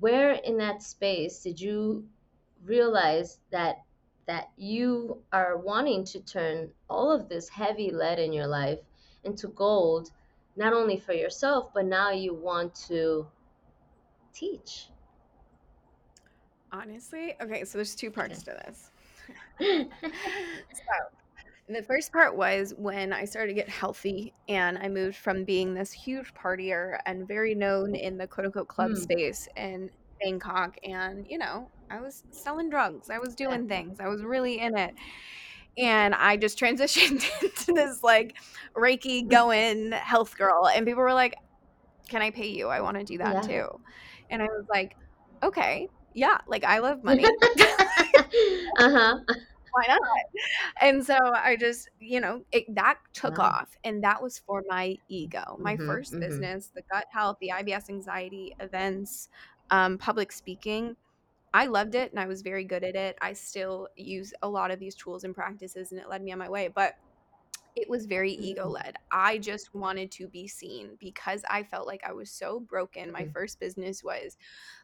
[0.00, 2.06] where in that space did you
[2.64, 3.82] realize that
[4.26, 8.80] that you are wanting to turn all of this heavy lead in your life
[9.24, 10.10] into gold
[10.56, 13.26] not only for yourself but now you want to
[14.34, 14.88] teach
[16.72, 18.58] honestly okay so there's two parts okay.
[18.58, 18.90] to this
[19.60, 19.88] so
[21.68, 25.74] the first part was when I started to get healthy and I moved from being
[25.74, 28.96] this huge partier and very known in the quote unquote club mm.
[28.96, 30.78] space in Bangkok.
[30.82, 34.76] And, you know, I was selling drugs, I was doing things, I was really in
[34.76, 34.94] it.
[35.76, 38.36] And I just transitioned into this like
[38.74, 40.68] Reiki going health girl.
[40.68, 41.36] And people were like,
[42.08, 42.68] Can I pay you?
[42.68, 43.40] I want to do that yeah.
[43.62, 43.80] too.
[44.30, 44.96] And I was like,
[45.42, 45.88] Okay,
[46.18, 47.24] yeah, like I love money.
[48.78, 49.18] uh huh
[49.78, 50.00] why not?
[50.80, 53.76] And so I just, you know, it, that took off.
[53.84, 55.56] And that was for my ego.
[55.58, 56.20] My mm-hmm, 1st mm-hmm.
[56.20, 59.28] business, the gut health, the IBS anxiety events,
[59.70, 60.96] um, public speaking.
[61.54, 63.16] I loved it and I was very good at it.
[63.20, 66.38] I still use a lot of these tools and practices and it led me on
[66.38, 66.68] my way.
[66.68, 66.96] But
[67.74, 68.72] it was very ego mm-hmm.
[68.72, 68.96] led.
[69.12, 73.12] I just wanted to be seen because I felt like I was so broken.
[73.12, 73.32] My mm-hmm.
[73.32, 74.36] first business was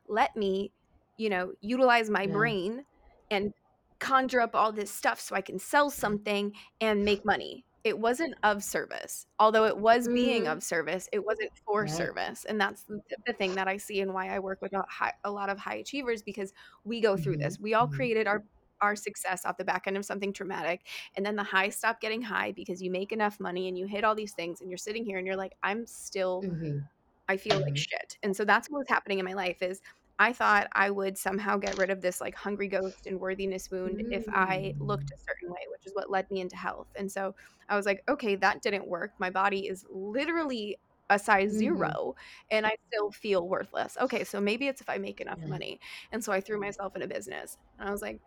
[0.07, 0.70] let me,
[1.16, 2.33] you know, utilize my yeah.
[2.33, 2.85] brain
[3.31, 3.53] and
[3.98, 7.64] conjure up all this stuff so I can sell something and make money.
[7.85, 9.27] It wasn't of service.
[9.38, 10.14] Although it was mm.
[10.14, 11.90] being of service, it wasn't for right.
[11.90, 12.44] service.
[12.48, 15.31] And that's the, thing that I see and why I work with a, high, a
[15.31, 16.53] lot of high achievers because
[16.85, 17.42] we go through mm-hmm.
[17.42, 17.61] this.
[17.61, 17.96] We all mm-hmm.
[17.96, 18.42] created our
[18.81, 20.83] our success off the back end of something traumatic.
[21.16, 24.05] And then the highs stop getting high because you make enough money and you hit
[24.05, 26.81] all these things and you're sitting here and you're like, I'm still, mm-hmm.
[27.29, 27.64] I feel mm-hmm.
[27.64, 28.18] like shit.
[28.22, 29.81] And so that's what was happening in my life is
[30.18, 33.98] I thought I would somehow get rid of this like hungry ghost and worthiness wound
[33.98, 34.12] mm.
[34.12, 36.87] if I looked a certain way, which is what led me into health.
[36.96, 37.35] And so
[37.68, 39.12] I was like, okay, that didn't work.
[39.18, 40.79] My body is literally
[41.11, 41.59] a size mm-hmm.
[41.59, 42.14] zero
[42.50, 43.96] and I still feel worthless.
[44.00, 45.48] Okay, so maybe it's if I make enough yeah.
[45.48, 45.81] money.
[46.12, 47.59] And so I threw myself in a business.
[47.79, 48.20] And I was like,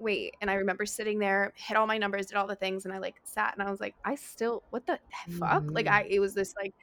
[0.00, 0.34] wait.
[0.40, 2.98] And I remember sitting there, hit all my numbers, did all the things, and I
[2.98, 4.98] like sat and I was like, I still, what the
[5.38, 5.62] fuck?
[5.62, 5.74] Mm-hmm.
[5.74, 6.74] Like, I, it was this like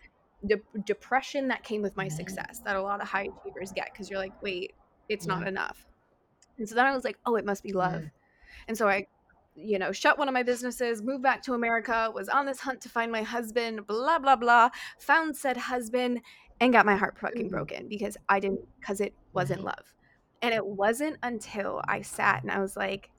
[0.46, 4.10] de- depression that came with my success that a lot of high achievers get because
[4.10, 4.74] you're like, wait,
[5.10, 5.36] it's yeah.
[5.36, 5.86] not enough.
[6.58, 8.02] And so then I was like, oh, it must be love.
[8.04, 8.10] Yeah.
[8.68, 9.08] And so I
[9.58, 12.80] you know, shut one of my businesses, moved back to America, was on this hunt
[12.82, 14.70] to find my husband, blah, blah, blah,
[15.00, 16.22] found said husband,
[16.60, 17.52] and got my heart fucking mm.
[17.52, 19.94] broken because I didn't, because it wasn't love.
[20.42, 23.10] And it wasn't until I sat and I was like,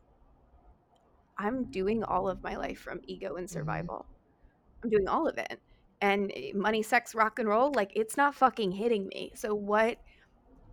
[1.37, 3.53] I'm doing all of my life from ego and mm-hmm.
[3.53, 4.07] survival.
[4.83, 5.61] I'm doing all of it.
[6.01, 9.33] And eh, money, sex, rock and roll, like it's not fucking hitting me.
[9.35, 9.99] So what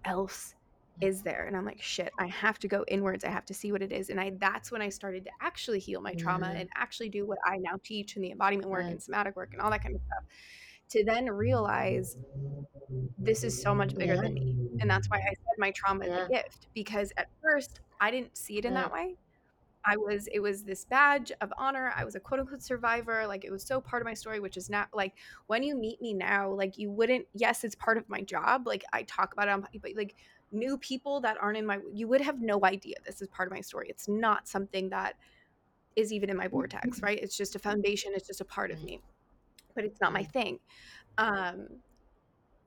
[0.05, 0.55] else
[1.01, 3.71] is there and i'm like shit i have to go inwards i have to see
[3.71, 6.61] what it is and i that's when i started to actually heal my trauma mm.
[6.61, 9.61] and actually do what i now teach in the embodiment work and somatic work and
[9.61, 10.23] all that kind of stuff
[10.88, 12.15] to then realize
[13.17, 14.21] this is so much bigger yeah.
[14.21, 16.21] than me and that's why i said my trauma yeah.
[16.21, 18.83] is a gift because at first i didn't see it in yeah.
[18.83, 19.15] that way
[19.87, 21.93] I was it was this badge of honor.
[21.95, 23.27] I was a quote unquote survivor.
[23.27, 25.13] Like it was so part of my story, which is not like
[25.47, 28.67] when you meet me now, like you wouldn't yes, it's part of my job.
[28.67, 30.15] Like I talk about it, but like
[30.51, 33.53] new people that aren't in my you would have no idea this is part of
[33.53, 35.15] my story it's not something that
[35.95, 38.83] is even in my vortex right it's just a foundation it's just a part of
[38.83, 39.01] me
[39.75, 40.59] but it's not my thing
[41.17, 41.67] um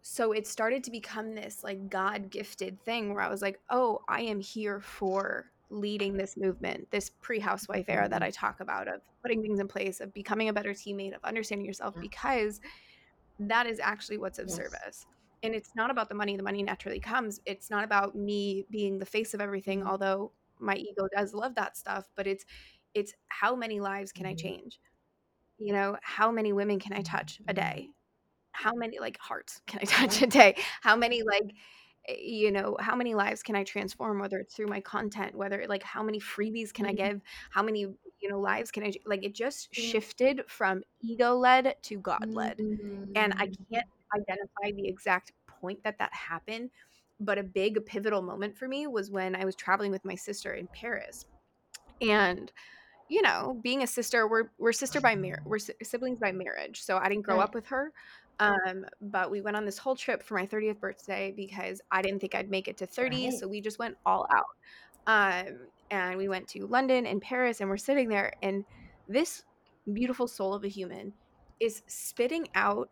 [0.03, 4.01] so it started to become this like god gifted thing where i was like oh
[4.09, 8.25] i am here for leading this movement this pre-housewife era that mm-hmm.
[8.25, 11.67] i talk about of putting things in place of becoming a better teammate of understanding
[11.67, 12.61] yourself because
[13.39, 14.57] that is actually what's of yes.
[14.57, 15.07] service
[15.43, 18.99] and it's not about the money the money naturally comes it's not about me being
[18.99, 19.89] the face of everything mm-hmm.
[19.89, 22.45] although my ego does love that stuff but it's
[22.95, 24.49] it's how many lives can i mm-hmm.
[24.49, 24.81] change
[25.59, 27.61] you know how many women can i touch a mm-hmm.
[27.61, 27.89] day
[28.53, 31.53] how many like hearts can i touch a day how many like
[32.09, 35.83] you know how many lives can i transform whether it's through my content whether like
[35.83, 37.05] how many freebies can i mm-hmm.
[37.05, 41.75] give how many you know lives can i like it just shifted from ego led
[41.83, 43.75] to god led and i mm-hmm.
[43.75, 46.71] can't identify the exact point that that happened,
[47.21, 50.55] but a big pivotal moment for me was when I was traveling with my sister
[50.55, 51.27] in Paris.
[52.01, 52.51] And
[53.11, 56.83] you know, being a sister, we're we're sister by marriage, we're siblings by marriage.
[56.83, 57.45] So I didn't grow right.
[57.45, 57.93] up with her.
[58.41, 62.21] Um, but we went on this whole trip for my 30th birthday because I didn't
[62.21, 63.25] think I'd make it to 30.
[63.25, 63.33] Right.
[63.35, 64.47] So we just went all out.
[65.07, 65.59] Um,
[65.91, 68.65] and we went to London and Paris and we're sitting there and
[69.09, 69.43] this
[69.93, 71.15] beautiful soul of a human
[71.61, 72.91] is spitting out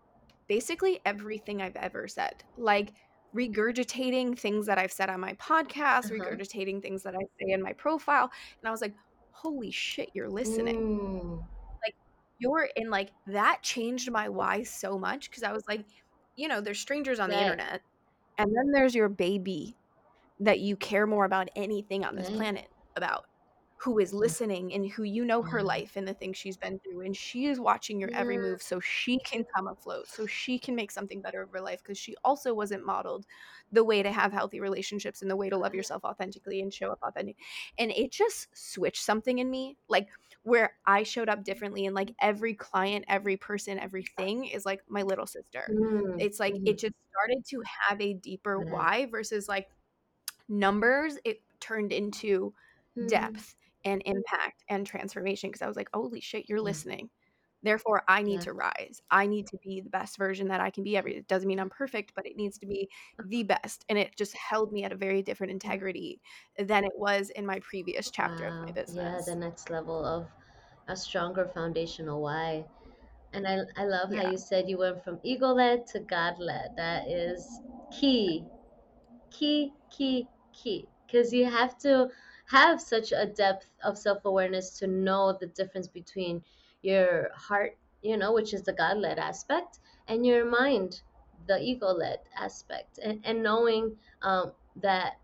[0.48, 2.42] basically everything I've ever said.
[2.56, 2.94] Like
[3.34, 6.14] regurgitating things that I've said on my podcast, uh-huh.
[6.14, 8.30] regurgitating things that I say in my profile.
[8.60, 8.94] And I was like,
[9.30, 10.76] holy shit, you're listening.
[10.76, 11.44] Ooh.
[12.38, 15.84] You're in like that changed my why so much because I was like,
[16.36, 17.36] you know, there's strangers on right.
[17.36, 17.82] the internet.
[18.38, 19.76] And then there's your baby
[20.40, 22.36] that you care more about anything on this mm-hmm.
[22.36, 23.24] planet about
[23.78, 24.18] who is mm-hmm.
[24.18, 25.66] listening and who you know her mm-hmm.
[25.66, 28.80] life and the things she's been through and she is watching your every move so
[28.80, 32.14] she can come afloat so she can make something better of her life because she
[32.24, 33.26] also wasn't modeled
[33.72, 36.90] the way to have healthy relationships and the way to love yourself authentically and show
[36.90, 37.36] up authentic
[37.78, 40.08] and it just switched something in me like
[40.46, 45.02] where I showed up differently and like every client, every person, everything is like my
[45.02, 45.68] little sister.
[45.68, 46.20] Mm-hmm.
[46.20, 48.70] It's like it just started to have a deeper mm-hmm.
[48.70, 49.66] why versus like
[50.48, 51.18] numbers.
[51.24, 52.54] It turned into
[52.96, 53.08] mm-hmm.
[53.08, 57.10] depth and impact and transformation because I was like, holy shit, you're listening.
[57.66, 58.40] Therefore, I need yeah.
[58.40, 59.02] to rise.
[59.10, 60.96] I need to be the best version that I can be.
[60.96, 62.88] Every it doesn't mean I'm perfect, but it needs to be
[63.26, 63.84] the best.
[63.88, 65.66] And it just held me at a very different mm-hmm.
[65.66, 66.20] integrity
[66.58, 68.60] than it was in my previous chapter wow.
[68.60, 69.24] of my business.
[69.26, 70.26] Yeah, the next level of
[70.88, 72.64] a stronger foundational why.
[73.32, 74.22] And I, I love yeah.
[74.22, 76.70] how you said you went from ego led to God led.
[76.76, 78.44] That is key,
[79.30, 80.86] key, key, key.
[81.06, 82.08] Because you have to
[82.48, 86.42] have such a depth of self-awareness to know the difference between
[86.86, 91.00] your heart you know which is the god-led aspect and your mind
[91.46, 92.98] the ego-led aspect.
[93.02, 95.18] And, and knowing um, that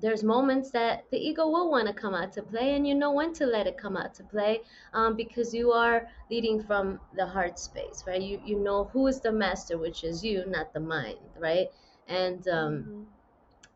[0.00, 3.12] there's moments that the ego will want to come out to play and you know
[3.12, 4.62] when to let it come out to play
[4.94, 8.22] um, because you are leading from the heart space right?
[8.22, 11.68] You you know who is the master which is you not the mind right?
[12.08, 13.02] And um, mm-hmm.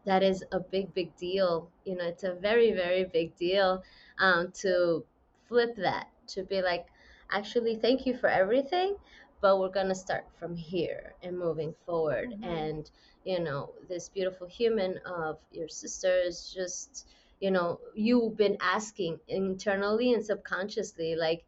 [0.07, 3.83] that is a big big deal you know it's a very very big deal
[4.18, 5.05] um, to
[5.47, 6.87] flip that to be like
[7.35, 8.97] actually thank you for everything
[9.40, 12.31] but we're going to start from here and moving forward.
[12.31, 12.44] Mm-hmm.
[12.44, 12.90] and
[13.25, 17.07] you know this beautiful human of your sister is just
[17.40, 21.44] you know you've been asking internally and subconsciously like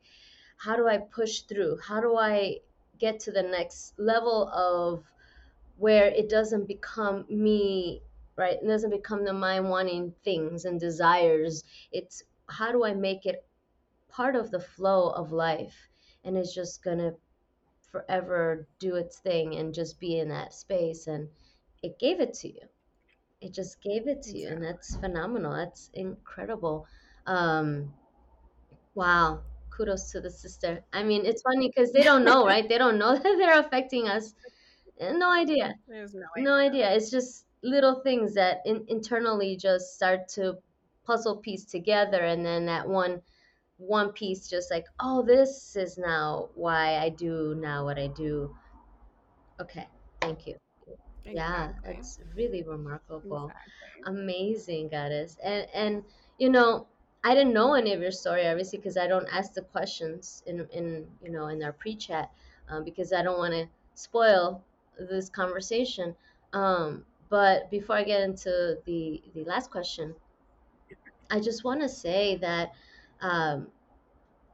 [0.59, 1.79] how do i push through?
[1.87, 2.57] How do i
[2.99, 5.05] get to the next level of
[5.77, 8.03] where it doesn't become me
[8.37, 8.59] right?
[8.62, 11.64] It doesn't become the mind wanting things and desires.
[11.90, 13.44] It's how do i make it
[14.16, 15.90] part of the flow of life
[16.24, 17.12] and it's just gonna
[17.92, 21.29] forever do its thing and just be in that space and
[21.83, 22.62] it gave it to you.
[23.40, 25.52] It just gave it to you and that's phenomenal.
[25.52, 26.87] That's incredible.
[27.26, 27.92] Um
[28.94, 29.42] wow.
[29.70, 30.85] Kudos to the sister.
[30.92, 32.66] I mean it's funny because they don't know right?
[32.68, 34.35] They don't know that they're affecting us.
[34.98, 35.74] Eh, no idea.
[35.87, 36.88] There's no no idea.
[36.88, 36.96] idea.
[36.96, 40.59] It's just little things that in, internally just start to
[41.05, 43.22] puzzle piece together, and then that one
[43.78, 48.54] one piece just like, oh, this is now why I do now what I do.
[49.60, 49.86] Okay,
[50.20, 50.56] thank you.
[51.24, 54.06] Yeah, it's really remarkable, Exactly.
[54.06, 55.36] amazing, goddess.
[55.42, 56.04] And and
[56.38, 56.86] you know,
[57.24, 60.68] I didn't know any of your story obviously because I don't ask the questions in
[60.72, 62.30] in you know in our pre-chat
[62.68, 64.62] um, because I don't want to spoil
[64.98, 66.14] this conversation.
[66.52, 70.14] Um, but before I get into the the last question,
[71.30, 72.72] I just want to say that
[73.20, 73.68] um,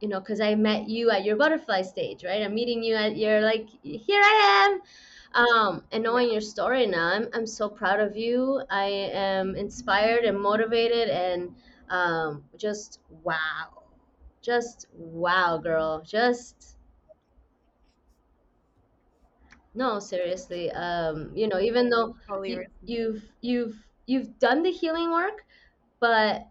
[0.01, 2.41] you know because I met you at your butterfly stage, right?
[2.41, 4.81] I'm meeting you at your like here I am
[5.33, 8.61] um, and knowing your story now, I'm, I'm so proud of you.
[8.69, 11.55] I am inspired and motivated and
[11.89, 13.83] um, just wow.
[14.41, 16.01] Just wow, girl.
[16.05, 16.77] Just
[19.73, 20.69] no, seriously.
[20.71, 25.45] Um, you know, even though you, you've you've you've done the healing work,
[25.99, 26.45] but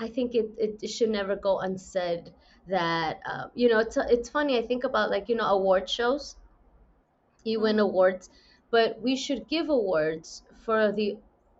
[0.00, 2.34] I think it, it, should never go unsaid
[2.66, 4.58] that um, you know it's it's funny.
[4.58, 6.36] I think about like you know award shows
[7.44, 7.78] you win Mm-hmm.
[7.78, 8.28] awards,
[8.70, 11.18] but we should give awards for the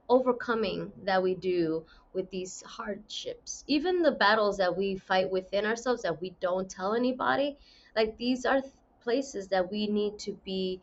[0.08, 3.64] overcoming that we do with these hardships.
[3.66, 7.58] Even the battles that we fight within ourselves that we don't tell anybody,
[7.94, 10.82] like these are th- places that we need to be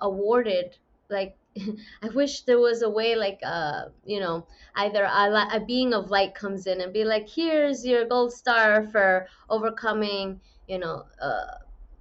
[0.00, 0.78] awarded
[1.08, 1.36] like
[2.02, 5.94] i wish there was a way like uh you know either a, li- a being
[5.94, 11.04] of light comes in and be like here's your gold star for overcoming you know
[11.20, 11.54] uh,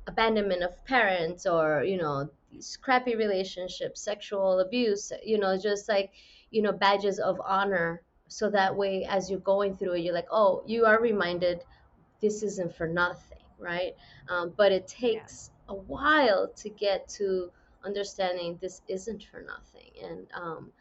[0.07, 6.11] abandonment of parents or you know these crappy relationships sexual abuse you know just like
[6.51, 10.27] you know badges of honor so that way as you're going through it you're like
[10.31, 11.63] oh you are reminded
[12.21, 13.93] this isn't for nothing, right?
[14.29, 17.51] Um, but it takes a while to get to
[17.85, 19.91] understanding this isn't for nothing.
[20.03, 20.71] And um,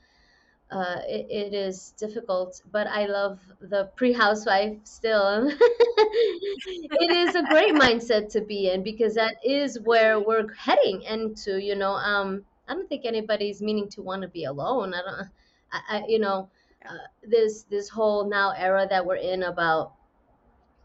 [0.70, 5.48] uh, it, it is difficult, but I love the pre housewife still.
[5.48, 11.60] it is a great mindset to be in because that is where we're heading into,
[11.62, 11.92] you know.
[11.92, 14.94] Um, I don't think anybody's meaning to want to be alone.
[14.94, 15.28] I don't,
[15.72, 16.48] I, I you know,
[16.88, 19.92] uh, this this whole now era that we're in about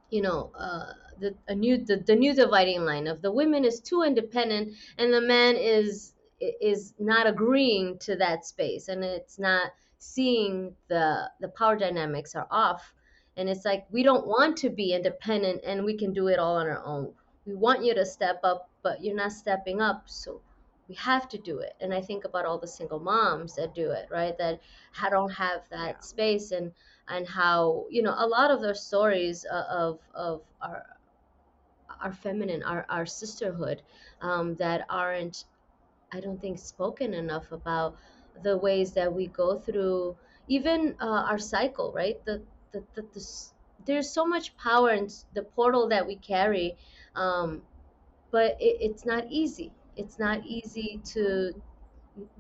[0.10, 3.82] you know uh, the a new the, the new dividing line of the women is
[3.82, 9.71] too independent and the man is is not agreeing to that space and it's not
[9.97, 12.93] seeing the the power dynamics are off.
[13.38, 16.58] And it's like we don't want to be independent and we can do it all
[16.58, 17.13] on our own.
[17.45, 20.41] We want you to step up but you're not stepping up so
[20.88, 21.73] we have to do it.
[21.79, 24.38] And i think about all the single moms that do it right?
[24.38, 24.62] That
[25.10, 25.77] don't have Yeah.
[25.77, 26.73] that space and
[27.08, 30.86] and how you know a lot of their stories of of our
[32.01, 33.81] our feminine our our sisterhood
[34.21, 35.45] um, that aren't
[36.12, 37.97] I don't think spoken enough about
[38.43, 42.23] the ways that we go through even uh, our cycle right?
[42.25, 43.25] The the, the, the
[43.85, 46.77] there's so much power in the portal that we carry
[47.15, 47.62] um,
[48.31, 49.71] but it, it's not easy.
[49.95, 51.53] It's not easy to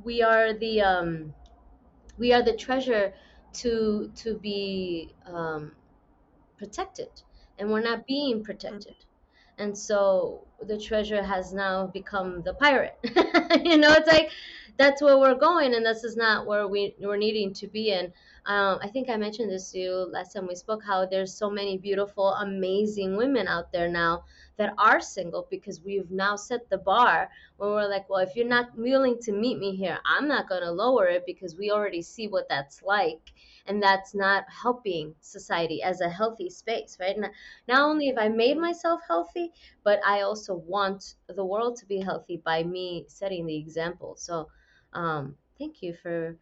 [0.03, 1.33] we are the um,
[2.17, 3.13] we are the treasure
[3.53, 5.73] to to be um,
[6.57, 7.09] protected
[7.57, 8.95] and we're not being protected
[9.59, 12.97] and so the treasure has now become the pirate.
[13.65, 14.31] You know it's like
[14.77, 18.13] that's where we're going and this is not where we, we're needing to be in.
[18.45, 21.49] Um, i think i mentioned this to you last time we spoke how there's so
[21.49, 24.23] many beautiful amazing women out there now
[24.57, 28.47] that are single because we've now set the bar where we're like well if you're
[28.47, 32.01] not willing to meet me here i'm not going to lower it because we already
[32.01, 33.33] see what that's like
[33.69, 37.31] and that's not helping society as a healthy space right not,
[37.67, 39.51] not only have i made myself healthy
[39.83, 44.49] but i also want the world to be healthy by me setting the example so
[44.93, 46.37] um, thank you for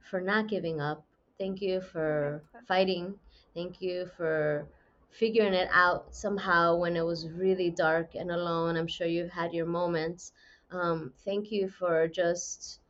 [0.00, 1.04] for not giving up.
[1.38, 3.18] Thank you for fighting.
[3.54, 4.68] Thank you for
[5.10, 8.76] figuring it out somehow when it was really dark and alone.
[8.76, 10.32] I'm sure you've had your moments.
[10.70, 12.80] Um, thank you for just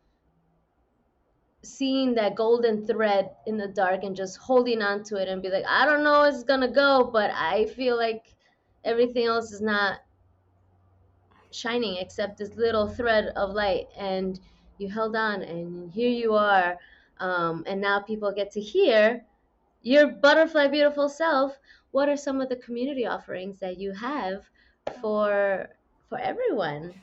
[1.65, 5.49] seeing that golden thread in the dark and just holding on to it and be
[5.49, 8.35] like, I don't know it's gonna go, but I feel like
[8.85, 10.01] everything else is not
[11.51, 14.41] shining except this little thread of light and
[14.79, 16.77] you held on and here you are
[17.21, 19.25] um, and now people get to hear
[19.83, 21.59] your butterfly beautiful self.
[21.93, 24.43] What are some of the community offerings that you have
[25.01, 25.69] for
[26.09, 26.95] for everyone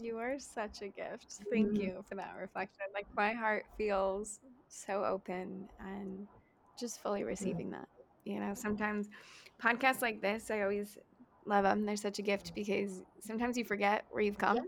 [0.00, 1.80] you are such a gift thank mm-hmm.
[1.80, 6.26] you for that reflection like my heart feels so open and
[6.78, 7.88] just fully receiving that
[8.24, 9.08] you know sometimes
[9.62, 10.98] podcasts like this i always
[11.46, 11.84] love them.
[11.84, 14.56] They're such a gift because sometimes you forget where you've come.
[14.56, 14.62] Yeah,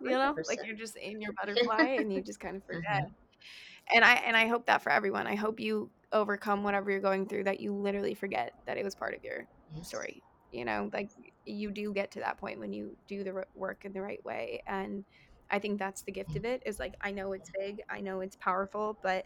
[0.02, 3.04] you know, like you're just in your butterfly and you just kind of forget.
[3.04, 3.94] Mm-hmm.
[3.94, 5.26] And I and I hope that for everyone.
[5.26, 8.94] I hope you overcome whatever you're going through that you literally forget that it was
[8.94, 9.88] part of your yes.
[9.88, 10.22] story.
[10.52, 11.10] You know, like
[11.50, 14.62] you do get to that point when you do the work in the right way
[14.66, 15.04] and
[15.50, 18.20] I think that's the gift of it is like I know it's big, I know
[18.20, 19.24] it's powerful, but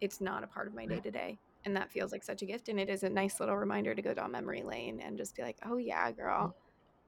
[0.00, 2.46] it's not a part of my day to day and that feels like such a
[2.46, 5.36] gift and it is a nice little reminder to go down memory lane and just
[5.36, 6.54] be like oh yeah girl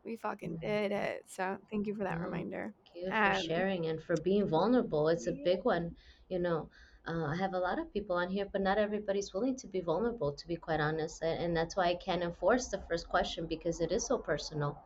[0.05, 1.25] we fucking did it.
[1.29, 2.75] So thank you for that reminder.
[2.93, 5.93] thank you for um, sharing and for being vulnerable it's a big one
[6.29, 6.69] you know
[7.07, 9.81] uh, i have a lot of people on here but not everybody's willing to be
[9.81, 13.81] vulnerable to be quite honest and that's why i can't enforce the first question because
[13.81, 14.79] it is so personal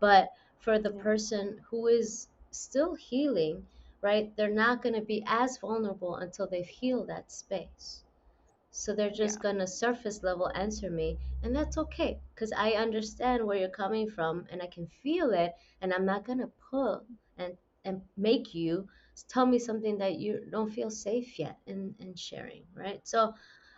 [0.00, 1.02] but for the yeah.
[1.02, 3.64] person who is still healing
[4.00, 8.02] right they're not going to be as vulnerable until they've healed that space
[8.74, 9.52] so they're just yeah.
[9.52, 14.46] gonna surface level answer me, and that's okay because I understand where you're coming from
[14.50, 17.04] and I can feel it, and I'm not gonna pull
[17.36, 18.88] and and make you
[19.28, 23.00] tell me something that you don't feel safe yet in in sharing, right?
[23.04, 23.34] So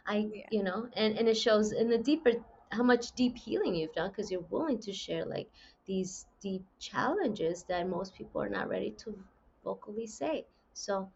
[0.07, 0.47] I, yeah.
[0.51, 2.33] you know, and and it shows in the deeper
[2.71, 5.49] how much deep healing you've done because you're willing to share like
[5.87, 9.17] these deep challenges that most people are not ready to
[9.63, 10.45] vocally say.
[10.73, 11.11] So,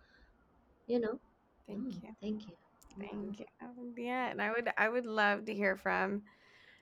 [0.87, 1.19] you know,
[1.67, 2.17] thank mm, you.
[2.21, 2.55] Thank you.
[2.99, 3.47] Thank you.
[3.97, 6.23] Yeah, and I would I would love to hear from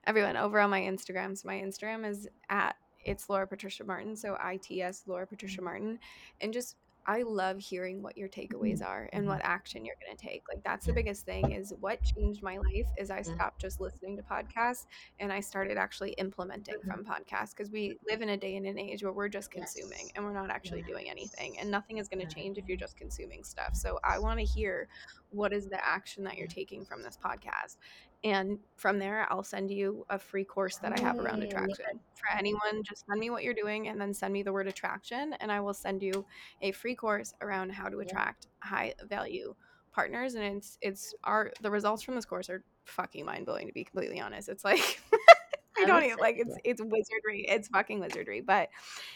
[0.06, 1.36] everyone over on my Instagram.
[1.36, 4.16] So my Instagram is at it's Laura Patricia Martin.
[4.16, 5.64] So I T S Laura Patricia mm-hmm.
[5.64, 5.98] Martin,
[6.40, 6.76] and just
[7.06, 8.90] I love hearing what your takeaways mm-hmm.
[8.90, 9.32] are and mm-hmm.
[9.32, 10.42] what action you're going to take.
[10.48, 14.16] Like that's the biggest thing is what changed my life is I stopped just listening
[14.16, 14.86] to podcasts
[15.20, 16.90] and I started actually implementing mm-hmm.
[16.90, 20.10] from podcasts because we live in a day and an age where we're just consuming
[20.14, 22.96] and we're not actually doing anything and nothing is going to change if you're just
[22.96, 23.74] consuming stuff.
[23.74, 24.88] So I want to hear
[25.36, 27.76] what is the action that you're taking from this podcast?
[28.24, 32.00] And from there i'll send you a free course that i have around attraction.
[32.14, 35.34] for anyone just send me what you're doing and then send me the word attraction
[35.38, 36.24] and i will send you
[36.62, 39.54] a free course around how to attract high value
[39.92, 43.84] partners and it's it's our the results from this course are fucking mind-blowing to be
[43.84, 44.48] completely honest.
[44.48, 45.00] It's like
[45.78, 47.44] I don't even like it's it's wizardry.
[47.48, 48.40] It's fucking wizardry.
[48.40, 48.70] But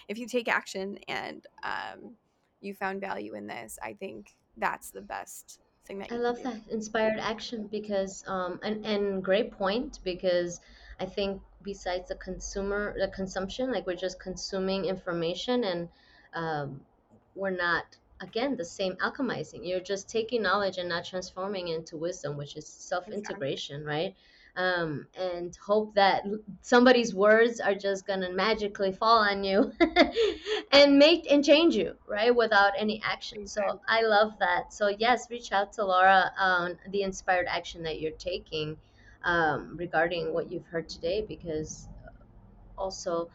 [0.08, 2.16] if you take action and um,
[2.60, 5.60] you found value in this, I think that's the best
[5.90, 6.44] thing that I love do.
[6.44, 10.60] that inspired action because um and and great point because
[10.98, 15.88] I think besides the consumer the consumption like we're just consuming information and
[16.34, 16.80] um,
[17.34, 17.84] we're not
[18.20, 22.66] again the same alchemizing you're just taking knowledge and not transforming into wisdom which is
[22.66, 23.96] self-integration exactly.
[23.96, 24.14] right
[24.56, 26.24] um, and hope that
[26.60, 29.72] somebody's words are just gonna magically fall on you
[30.72, 33.46] and make and change you right without any action.
[33.46, 34.72] So i love that.
[34.72, 38.76] So yes reach out to laura on the inspired action that you're taking
[39.24, 41.88] um, regarding what you've heard today because
[42.76, 43.30] also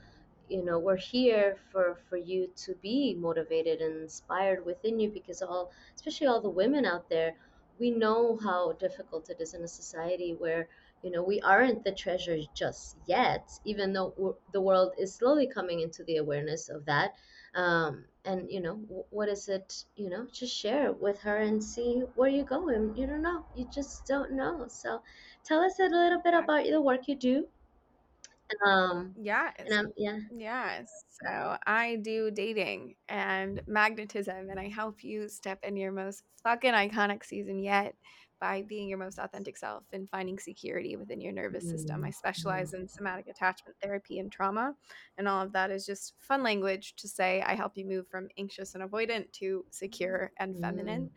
[0.50, 5.42] you know we're here for for you to be motivated and inspired within you because
[5.42, 7.34] all especially all the women out there
[7.80, 10.68] we know how difficult it is in a society where
[11.06, 15.80] you know we aren't the treasures just yet even though the world is slowly coming
[15.82, 17.14] into the awareness of that.
[17.56, 18.76] Um, and you know
[19.12, 22.70] what is it you know just share it with her and see where you go
[22.70, 23.46] and you don't know.
[23.56, 24.66] You just don't know.
[24.68, 25.02] So
[25.46, 27.48] tell us a little bit about the work you do.
[28.66, 29.52] Um yeah
[29.98, 30.18] yeah.
[30.32, 31.04] Yes.
[31.24, 36.74] So i do dating and magnetism and i help you step in your most fucking
[36.74, 37.96] iconic season yet
[38.46, 42.04] by being your most authentic self and finding security within your nervous system.
[42.04, 44.76] I specialize in somatic attachment therapy and trauma,
[45.18, 48.28] and all of that is just fun language to say I help you move from
[48.38, 51.10] anxious and avoidant to secure and feminine.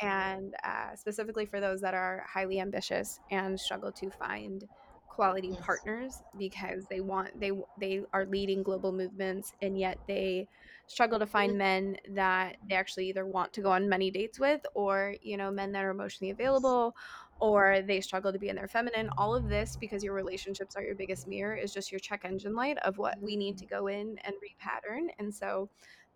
[0.00, 4.68] And uh, specifically for those that are highly ambitious and struggle to find
[5.08, 5.60] quality yes.
[5.62, 7.50] partners because they want they
[7.80, 10.46] they are leading global movements and yet they
[10.88, 14.60] struggle to find men that they actually either want to go on many dates with
[14.74, 16.94] or you know men that are emotionally available
[17.40, 20.82] or they struggle to be in their feminine all of this because your relationships are
[20.82, 23.86] your biggest mirror is just your check engine light of what we need to go
[23.86, 25.68] in and repattern and so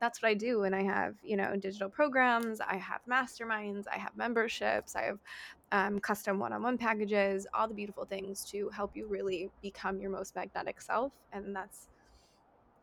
[0.03, 0.65] that's what I do.
[0.65, 5.19] And I have, you know, digital programs, I have masterminds, I have memberships, I have
[5.71, 10.01] um, custom one on one packages, all the beautiful things to help you really become
[10.01, 11.13] your most magnetic self.
[11.33, 11.87] And that's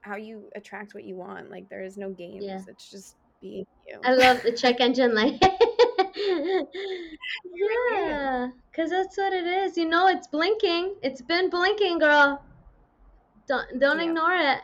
[0.01, 1.49] how you attract what you want.
[1.49, 2.61] Like, there is no games, yeah.
[2.67, 3.99] it's just being you.
[4.03, 5.41] I love the check engine light.
[7.91, 9.77] yeah, because that's what it is.
[9.77, 10.95] You know, it's blinking.
[11.01, 12.41] It's been blinking, girl.
[13.47, 14.05] Don't don't yeah.
[14.05, 14.59] ignore it.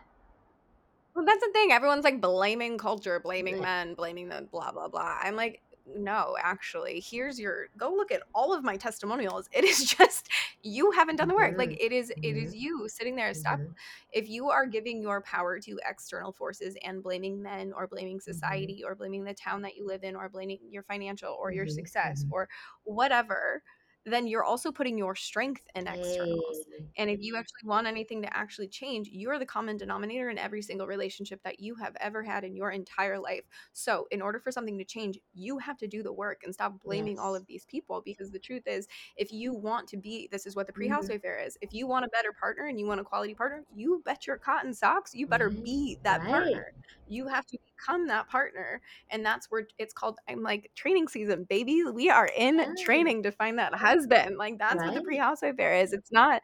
[1.15, 1.71] Well, that's the thing.
[1.71, 5.17] Everyone's like blaming culture, blaming men, blaming the blah blah blah.
[5.21, 5.61] I'm like,
[5.93, 9.47] no, actually, here's your go look at all of my testimonials.
[9.51, 10.29] It is just
[10.63, 11.57] you haven't done the work.
[11.57, 13.33] Like mm-hmm, it is, it is mm-hmm, you sitting there.
[13.33, 13.59] Stop.
[13.59, 13.71] Mm-hmm.
[14.11, 18.83] If you are giving your power to external forces and blaming men or blaming society
[18.85, 22.25] or blaming the town that you live in or blaming your financial or your success
[22.31, 22.49] or
[22.83, 23.61] whatever,
[24.05, 26.57] then you're also putting your strength in externals.
[26.77, 26.85] Hey.
[26.97, 30.61] And if you actually want anything to actually change, you're the common denominator in every
[30.61, 33.43] single relationship that you have ever had in your entire life.
[33.73, 36.73] So, in order for something to change, you have to do the work and stop
[36.83, 37.19] blaming yes.
[37.19, 38.87] all of these people because the truth is,
[39.17, 41.47] if you want to be, this is what the pre housewife mm-hmm.
[41.47, 41.57] is.
[41.61, 44.37] If you want a better partner and you want a quality partner, you bet your
[44.37, 46.29] cotton socks, you better be that right.
[46.29, 46.73] partner.
[47.07, 48.81] You have to become that partner.
[49.09, 51.83] And that's where it's called, I'm like, training season, baby.
[51.91, 54.37] We are in training to find that husband.
[54.37, 54.87] Like, that's right.
[54.87, 55.93] what the pre housewife fair is.
[55.93, 56.41] It's not,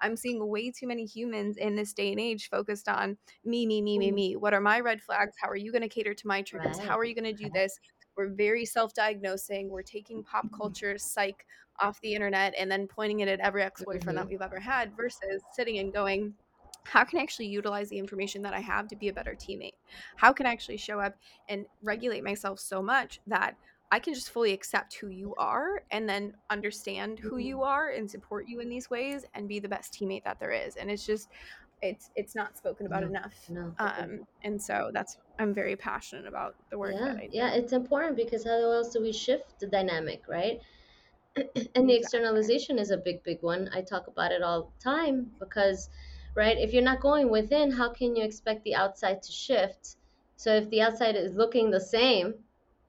[0.00, 3.82] I'm seeing way too many humans in this day and age focused on me, me,
[3.82, 4.14] me, me, mm.
[4.14, 4.36] me.
[4.36, 5.34] What are my red flags?
[5.40, 6.78] How are you going to cater to my triggers?
[6.78, 6.86] Right.
[6.86, 7.78] How are you going to do this?
[8.16, 9.70] We're very self diagnosing.
[9.70, 10.56] We're taking pop mm-hmm.
[10.56, 11.46] culture psych
[11.80, 14.16] off the internet and then pointing it at every ex boyfriend mm-hmm.
[14.16, 16.34] that we've ever had versus sitting and going,
[16.84, 19.74] how can I actually utilize the information that I have to be a better teammate?
[20.16, 21.14] How can I actually show up
[21.48, 23.56] and regulate myself so much that
[23.90, 27.64] I can just fully accept who you are and then understand who you mm-hmm.
[27.64, 30.76] are and support you in these ways and be the best teammate that there is.
[30.76, 31.28] And it's just
[31.82, 33.34] it's it's not spoken about no, enough.
[33.50, 33.74] No.
[33.78, 37.36] Um and so that's I'm very passionate about the work yeah, that I do.
[37.36, 40.60] Yeah, it's important because how else do we shift the dynamic, right?
[41.74, 43.68] and the externalization is a big, big one.
[43.74, 45.90] I talk about it all the time because
[46.34, 46.58] right?
[46.58, 49.96] If you're not going within, how can you expect the outside to shift?
[50.36, 52.34] So if the outside is looking the same,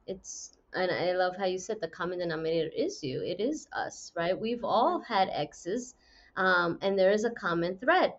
[0.07, 3.21] it's and I love how you said the common denominator is you.
[3.21, 4.39] It is us, right?
[4.39, 5.93] We've all had exes,
[6.35, 8.13] um, and there is a common thread.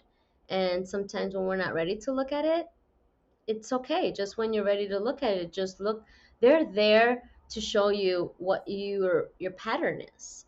[0.48, 2.66] And sometimes when we're not ready to look at it,
[3.46, 4.12] it's okay.
[4.12, 6.04] Just when you're ready to look at it, just look.
[6.40, 10.43] They're there to show you what your your pattern is,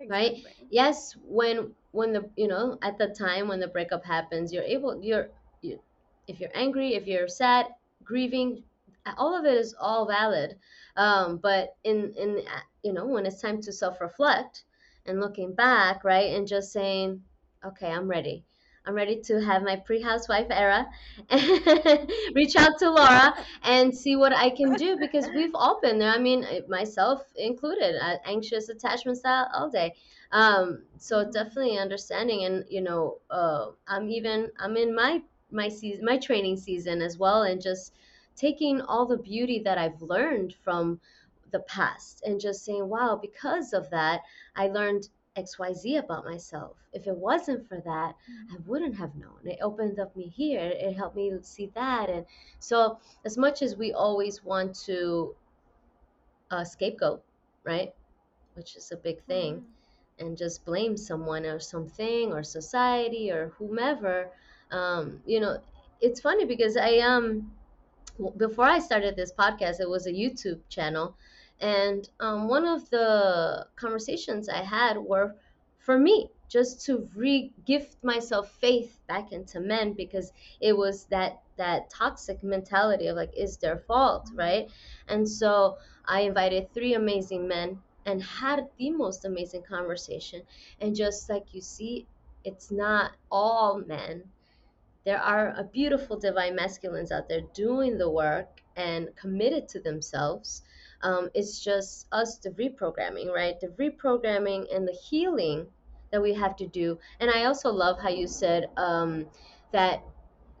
[0.00, 0.42] exactly.
[0.44, 0.44] right?
[0.70, 5.02] Yes, when when the you know at the time when the breakup happens you're able
[5.02, 5.28] you're
[5.62, 5.78] you,
[6.26, 7.66] if you're angry if you're sad
[8.04, 8.62] grieving
[9.16, 10.56] all of it is all valid
[10.96, 12.42] um, but in in
[12.82, 14.64] you know when it's time to self-reflect
[15.06, 17.22] and looking back right and just saying
[17.64, 18.44] okay i'm ready
[18.86, 20.86] i'm ready to have my pre-housewife era
[22.34, 26.10] reach out to laura and see what i can do because we've all been there.
[26.10, 29.94] I mean myself included uh, anxious attachment style all day.
[30.32, 36.04] Um, so definitely understanding and you know uh, i'm even i'm in my my season
[36.04, 37.92] my training season as well and just
[38.34, 41.00] taking all the beauty that i've learned from
[41.52, 44.22] the past and just saying wow because of that
[44.56, 46.76] i learned xyz about myself.
[46.92, 48.68] If it wasn't for that i mm-hmm.
[48.68, 49.40] wouldn't have known.
[49.44, 50.60] It opened up me here.
[50.60, 52.08] It helped me see that.
[52.08, 52.24] And
[52.58, 55.34] so as much as we always want to
[56.50, 57.22] uh, scapegoat
[57.64, 57.92] right
[58.54, 60.26] which is a big thing mm-hmm.
[60.26, 64.30] and just blame someone or something or society or whomever
[64.70, 65.58] um, you know
[66.00, 67.50] it's funny because i um
[68.36, 71.16] before i started this podcast it was a youtube channel
[71.60, 75.34] and um, one of the conversations i had were
[75.78, 81.88] for me just to re-gift myself faith back into men because it was that that
[81.90, 84.70] toxic mentality of like is their fault right
[85.08, 85.76] and so
[86.06, 90.42] i invited three amazing men and had the most amazing conversation.
[90.80, 92.06] And just like you see,
[92.44, 94.22] it's not all men.
[95.04, 100.62] There are a beautiful divine masculines out there doing the work and committed to themselves.
[101.02, 103.58] Um, it's just us, the reprogramming, right?
[103.60, 105.66] The reprogramming and the healing
[106.10, 106.98] that we have to do.
[107.20, 109.26] And I also love how you said um,
[109.72, 110.02] that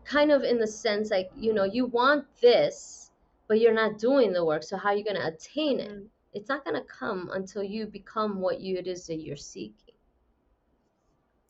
[0.04, 3.10] kind of in the sense like, you know, you want this,
[3.48, 4.62] but you're not doing the work.
[4.62, 5.90] So how are you going to attain it?
[5.90, 6.06] Mm
[6.36, 9.94] it's not going to come until you become what you, it is that you're seeking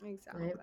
[0.04, 0.44] Exactly.
[0.44, 0.56] Right?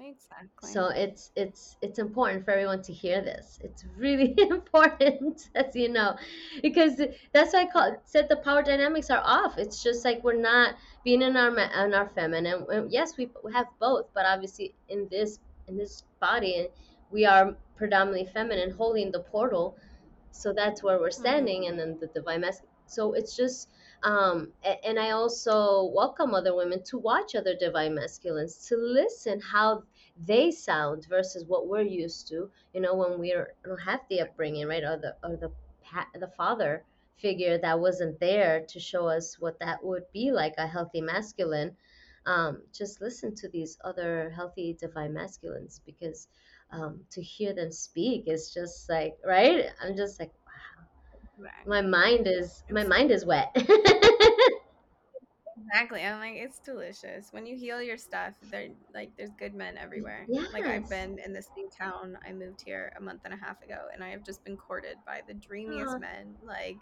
[0.00, 0.70] Exactly.
[0.70, 3.58] So it's it's it's important for everyone to hear this.
[3.64, 6.16] It's really important, as you know,
[6.62, 7.00] because
[7.32, 9.58] that's why I call said the power dynamics are off.
[9.58, 12.66] It's just like we're not being in our in our feminine.
[12.90, 16.68] Yes, we have both, but obviously in this in this body,
[17.10, 19.76] we are predominantly feminine, holding the portal.
[20.30, 21.70] So that's where we're standing, mm-hmm.
[21.70, 22.70] and then the divine masculine.
[22.86, 23.68] So it's just
[24.02, 24.52] um,
[24.84, 29.82] and I also welcome other women to watch other divine masculines, to listen how
[30.26, 32.50] they sound versus what we're used to.
[32.74, 33.34] You know, when we
[33.64, 35.50] don't have the upbringing, right, or the or the
[36.18, 36.84] the father
[37.16, 41.76] figure that wasn't there to show us what that would be like a healthy masculine.
[42.26, 46.28] Um, just listen to these other healthy divine masculines because
[46.70, 49.66] um, to hear them speak is just like right.
[49.82, 50.32] I'm just like
[51.66, 53.50] my mind is my mind is wet.
[55.70, 56.02] exactly.
[56.02, 57.28] I'm like, it's delicious.
[57.30, 60.26] When you heal your stuff, there like there's good men everywhere.
[60.28, 60.52] Yes.
[60.52, 62.18] Like I've been in this new town.
[62.26, 64.96] I moved here a month and a half ago and I have just been courted
[65.06, 65.98] by the dreamiest uh-huh.
[65.98, 66.34] men.
[66.44, 66.78] Like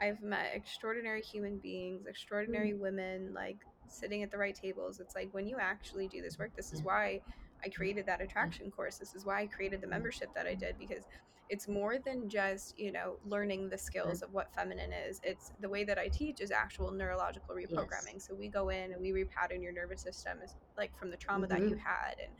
[0.00, 2.82] I've met extraordinary human beings, extraordinary mm-hmm.
[2.82, 3.58] women, like
[3.88, 5.00] sitting at the right tables.
[5.00, 7.20] It's like when you actually do this work, this is why
[7.64, 8.96] I created that attraction course.
[8.96, 11.04] This is why I created the membership that I did because
[11.50, 15.68] it's more than just you know learning the skills of what feminine is it's the
[15.68, 18.26] way that i teach is actual neurological reprogramming yes.
[18.26, 21.46] so we go in and we repattern your nervous system is like from the trauma
[21.46, 21.54] mm-hmm.
[21.54, 21.84] that you mm-hmm.
[21.84, 22.32] had and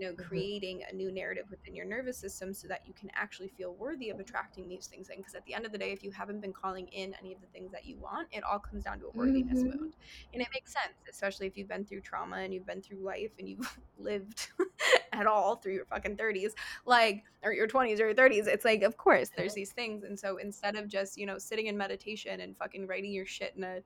[0.00, 0.22] you know mm-hmm.
[0.28, 4.08] creating a new narrative within your nervous system so that you can actually feel worthy
[4.08, 6.40] of attracting these things in because at the end of the day if you haven't
[6.40, 9.06] been calling in any of the things that you want it all comes down to
[9.06, 9.78] a worthiness mm-hmm.
[9.78, 9.96] wound
[10.32, 13.30] and it makes sense especially if you've been through trauma and you've been through life
[13.38, 14.48] and you've lived
[15.12, 16.52] at all through your fucking 30s
[16.86, 20.18] like or your 20s or your 30s it's like of course there's these things and
[20.18, 23.64] so instead of just you know sitting in meditation and fucking writing your shit in
[23.64, 23.80] a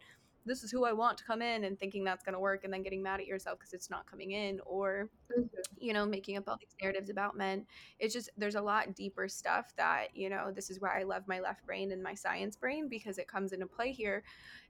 [0.46, 2.72] this is who I want to come in and thinking that's going to work and
[2.72, 5.46] then getting mad at yourself because it's not coming in or mm-hmm.
[5.78, 7.66] you know making up all these narratives about men
[7.98, 11.24] it's just there's a lot deeper stuff that you know this is why I love
[11.26, 14.22] my left brain and my science brain because it comes into play here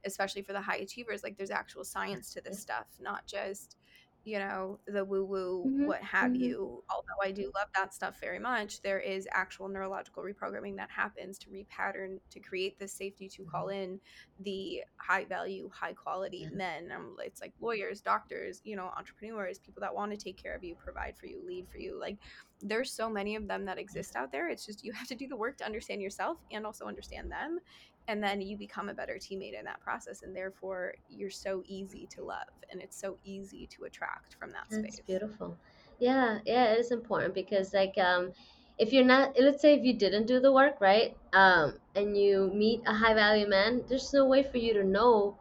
[0.05, 3.77] especially for the high achievers like there's actual science to this stuff not just
[4.25, 5.87] you know, the woo woo, mm-hmm.
[5.87, 6.43] what have mm-hmm.
[6.43, 6.85] you.
[6.91, 11.39] Although I do love that stuff very much, there is actual neurological reprogramming that happens
[11.41, 13.83] to repattern, to create this safety to call mm-hmm.
[13.83, 14.01] in
[14.41, 16.91] the high value, high quality men.
[16.95, 20.65] Um, it's like lawyers, doctors, you know, entrepreneurs, people that want to take care of
[20.65, 21.99] you, provide for you, lead for you.
[22.01, 22.17] Like
[22.63, 24.49] there's so many of them that exist out there.
[24.49, 27.61] It's just you have to do the work to understand yourself and also understand them
[28.09, 32.07] and then you become a better teammate in that process and therefore you're so easy
[32.07, 35.03] to love and it's so easy to attract from that That's space.
[35.07, 35.59] beautiful.
[35.99, 38.33] Yeah yeah it is important because like um
[38.79, 42.51] if you're not let's say if you didn't do the work right um and you
[42.55, 45.39] meet a high value man there's no way for you to know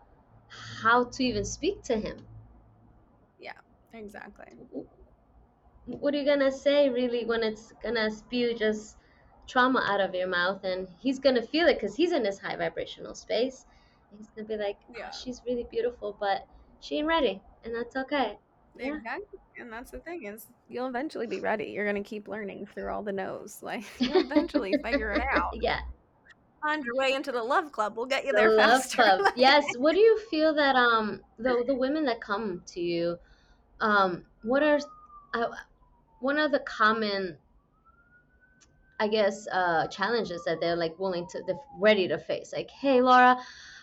[0.84, 2.28] how to even speak to him.
[3.40, 3.60] Yeah
[3.94, 4.58] exactly.
[5.86, 8.98] What are you gonna say really when it's gonna spew just
[9.48, 12.56] trauma out of your mouth and he's gonna feel it because he's in this high
[12.56, 13.66] vibrational space
[14.18, 15.12] he's gonna be like oh, yeah.
[15.12, 16.48] she's really beautiful but
[16.80, 18.38] she ain't ready and that's okay
[18.78, 18.96] yeah.
[18.96, 19.40] Exactly.
[19.60, 21.66] And that's the thing is you'll eventually be ready.
[21.66, 23.60] You're gonna keep learning through all the no's.
[23.62, 25.54] Like you'll eventually figure it out.
[25.62, 25.80] Yeah.
[26.62, 27.98] Find your way into the love club.
[27.98, 29.04] We'll get you the there love faster.
[29.04, 29.34] Club.
[29.36, 29.66] yes.
[29.78, 33.18] What do you feel that um the the women that come to you,
[33.82, 34.80] um, what are
[35.34, 35.48] uh,
[36.22, 37.38] one of the common
[39.04, 42.54] I guess, uh, challenges that they're like willing to, they're ready to face.
[42.56, 43.38] Like, hey, Laura,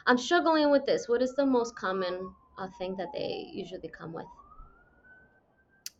[0.07, 1.11] I'm struggling with this.
[1.11, 4.25] What is the most common uh, thing that they usually come with?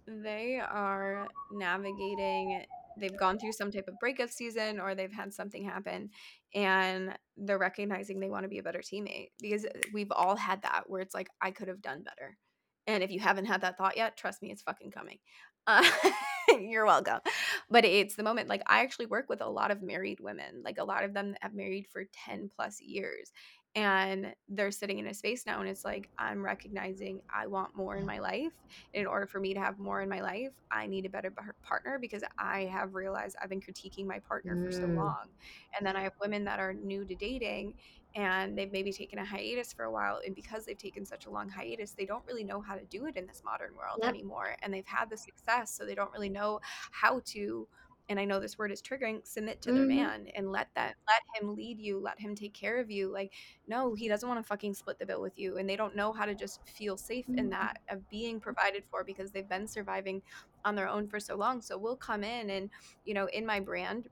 [0.07, 2.65] They are navigating,
[2.99, 6.09] they've gone through some type of breakup season or they've had something happen
[6.55, 10.85] and they're recognizing they want to be a better teammate because we've all had that
[10.87, 12.39] where it's like, I could have done better.
[12.87, 15.19] And if you haven't had that thought yet, trust me, it's fucking coming.
[15.71, 15.85] Uh,
[16.61, 17.21] you're welcome.
[17.71, 20.79] But it's the moment, like, I actually work with a lot of married women, like,
[20.79, 23.33] a lot of them have married for 10 plus years.
[23.77, 27.95] And they're sitting in a space now, and it's like, I'm recognizing I want more
[27.95, 28.51] in my life.
[28.95, 31.97] In order for me to have more in my life, I need a better partner
[32.01, 34.67] because I have realized I've been critiquing my partner mm.
[34.67, 34.97] for so mm.
[34.97, 35.27] long.
[35.79, 37.75] And then I have women that are new to dating
[38.15, 41.31] and they've maybe taken a hiatus for a while and because they've taken such a
[41.31, 44.11] long hiatus they don't really know how to do it in this modern world yep.
[44.11, 47.67] anymore and they've had the success so they don't really know how to
[48.11, 49.79] and I know this word is triggering, submit to mm-hmm.
[49.79, 53.11] their man and let that let him lead you, let him take care of you.
[53.11, 53.33] Like,
[53.69, 55.59] no, he doesn't want to fucking split the bill with you.
[55.59, 57.39] And they don't know how to just feel safe mm-hmm.
[57.39, 60.23] in that of being provided for because they've been surviving
[60.65, 61.63] on their own for so long.
[61.63, 62.69] So we'll come in and,
[63.05, 64.09] you know, in my brand,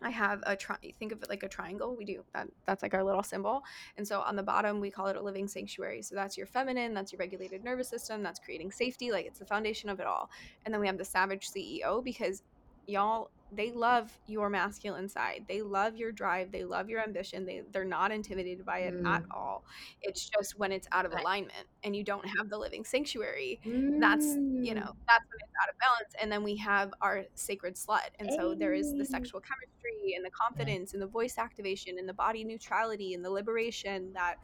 [0.00, 1.96] I have a tri- think of it like a triangle.
[1.96, 2.48] We do that.
[2.66, 3.62] That's like our little symbol.
[3.96, 6.02] And so on the bottom, we call it a living sanctuary.
[6.02, 9.10] So that's your feminine, that's your regulated nervous system, that's creating safety.
[9.10, 10.30] Like it's the foundation of it all.
[10.64, 12.42] And then we have the savage CEO because
[12.86, 15.44] y'all they love your masculine side.
[15.48, 16.52] They love your drive.
[16.52, 17.46] They love your ambition.
[17.46, 19.06] They they're not intimidated by it mm.
[19.06, 19.64] at all.
[20.02, 24.00] It's just when it's out of alignment and you don't have the living sanctuary, mm.
[24.00, 26.14] that's you know that's when it's out of balance.
[26.20, 30.24] And then we have our sacred slut, and so there is the sexual chemistry and
[30.24, 34.36] the confidence and the voice activation and the body neutrality and the liberation that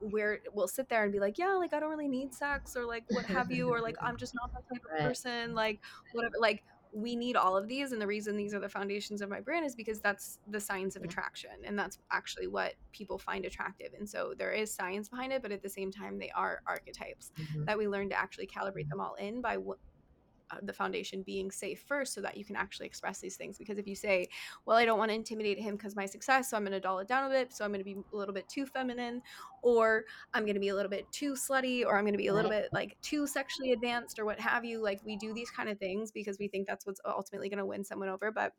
[0.00, 2.84] where we'll sit there and be like, yeah, like I don't really need sex or
[2.84, 5.80] like what have you, or like I'm just not that type of person, like
[6.12, 6.62] whatever, like
[6.92, 9.64] we need all of these and the reason these are the foundations of my brand
[9.64, 14.08] is because that's the science of attraction and that's actually what people find attractive and
[14.08, 17.64] so there is science behind it but at the same time they are archetypes mm-hmm.
[17.64, 19.56] that we learn to actually calibrate them all in by
[20.62, 23.58] the foundation being safe first so that you can actually express these things.
[23.58, 24.28] Because if you say
[24.66, 26.98] well i don't want to intimidate him because my success so i'm going to dull
[26.98, 29.22] it down a bit so i'm going to be a little bit too feminine
[29.62, 32.28] or i'm going to be a little bit too slutty or i'm going to be
[32.28, 35.50] a little bit like too sexually advanced or what have you like we do these
[35.50, 38.30] kind of things because we think that's what's ultimately going to win someone over.
[38.30, 38.52] But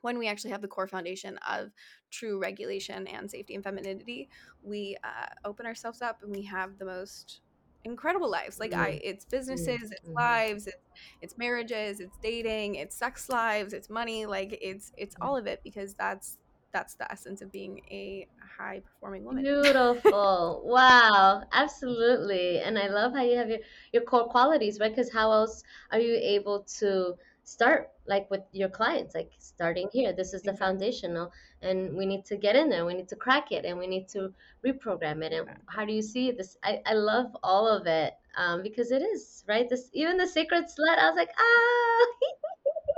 [0.00, 1.70] when we actually have the core foundation of
[2.10, 4.28] true regulation and safety and femininity,
[4.62, 7.40] we uh, open ourselves up and we have the most
[7.88, 8.58] incredible lives.
[8.58, 10.14] Like I it's businesses, it's mm-hmm.
[10.14, 10.76] lives, it's
[11.22, 15.24] it's marriages, it's dating, it's sex lives, it's money, like it's it's mm.
[15.26, 16.38] all of it because that's
[16.72, 18.26] that's the essence of being a
[18.58, 19.42] high performing woman.
[19.42, 20.62] Beautiful.
[20.64, 21.42] wow.
[21.52, 22.58] Absolutely.
[22.60, 23.60] And I love how you have your,
[23.92, 24.94] your core qualities, right?
[24.94, 25.62] Because how else
[25.92, 27.14] are you able to
[27.44, 30.58] start like with your clients like starting here this is the mm-hmm.
[30.58, 31.32] foundational
[31.62, 34.08] and we need to get in there we need to crack it and we need
[34.08, 34.32] to
[34.66, 38.62] reprogram it and how do you see this i, I love all of it um,
[38.62, 42.06] because it is right this even the sacred slut i was like ah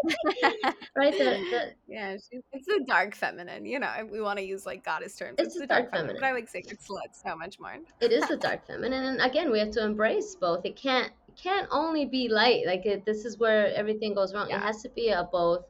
[0.96, 2.16] right the, the, yeah
[2.52, 5.60] it's the dark feminine you know we want to use like goddess terms it's, it's
[5.60, 6.16] the dark, dark feminine.
[6.16, 9.20] feminine but i like sacred slut so much more it is the dark feminine and
[9.20, 12.66] again we have to embrace both it can't can't only be light.
[12.66, 14.48] Like it, this is where everything goes wrong.
[14.48, 14.58] Yeah.
[14.58, 15.64] It has to be a both,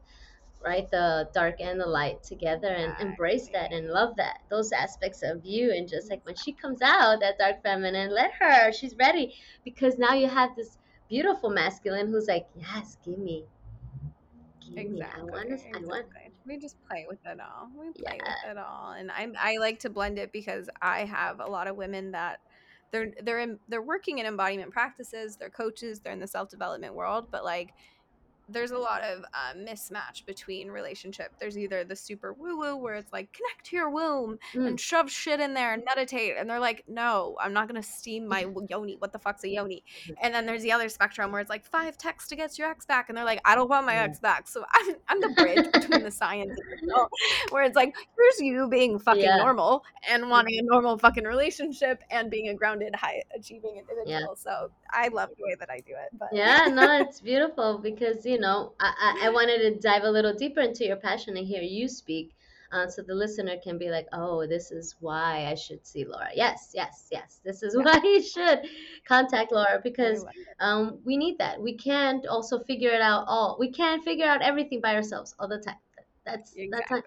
[0.64, 0.90] right?
[0.90, 5.44] The dark and the light together, and embrace that and love that those aspects of
[5.44, 5.72] you.
[5.72, 8.72] And just like when she comes out, that dark feminine, let her.
[8.72, 9.34] She's ready
[9.64, 13.44] because now you have this beautiful masculine who's like, yes, give me,
[14.60, 15.30] give exactly, me.
[15.30, 15.82] I want, exactly.
[15.82, 16.06] I want.
[16.46, 17.68] We just play with it all.
[17.78, 18.34] We play yeah.
[18.46, 21.68] with it all, and I I like to blend it because I have a lot
[21.68, 22.40] of women that
[22.90, 27.28] they're they're in, they're working in embodiment practices they're coaches they're in the self-development world
[27.30, 27.72] but like
[28.50, 31.32] there's a lot of uh, mismatch between relationship.
[31.38, 34.66] There's either the super woo woo where it's like connect to your womb mm.
[34.66, 38.26] and shove shit in there and meditate, and they're like, no, I'm not gonna steam
[38.26, 38.96] my yoni.
[38.98, 39.84] What the fuck's a yoni?
[40.22, 42.86] And then there's the other spectrum where it's like five texts to get your ex
[42.86, 44.48] back, and they're like, I don't want my ex back.
[44.48, 47.08] So I'm I'm the bridge between the science and the
[47.50, 49.36] where it's like here's you being fucking yeah.
[49.36, 54.06] normal and wanting a normal fucking relationship and being a grounded, high achieving individual.
[54.06, 54.34] Yeah.
[54.36, 56.18] So I love the way that I do it.
[56.18, 60.34] But yeah, no, it's beautiful because you know, I, I wanted to dive a little
[60.34, 62.34] deeper into your passion and hear you speak.
[62.72, 66.28] Uh, so the listener can be like, oh, this is why I should see Laura.
[66.34, 67.40] Yes, yes, yes.
[67.44, 68.60] This is why you should
[69.06, 70.24] contact Laura because
[70.60, 71.60] um, we need that.
[71.60, 73.56] We can't also figure it out all.
[73.58, 75.78] We can't figure out everything by ourselves all the time.
[76.24, 76.68] That's exactly.
[76.70, 77.04] that's not,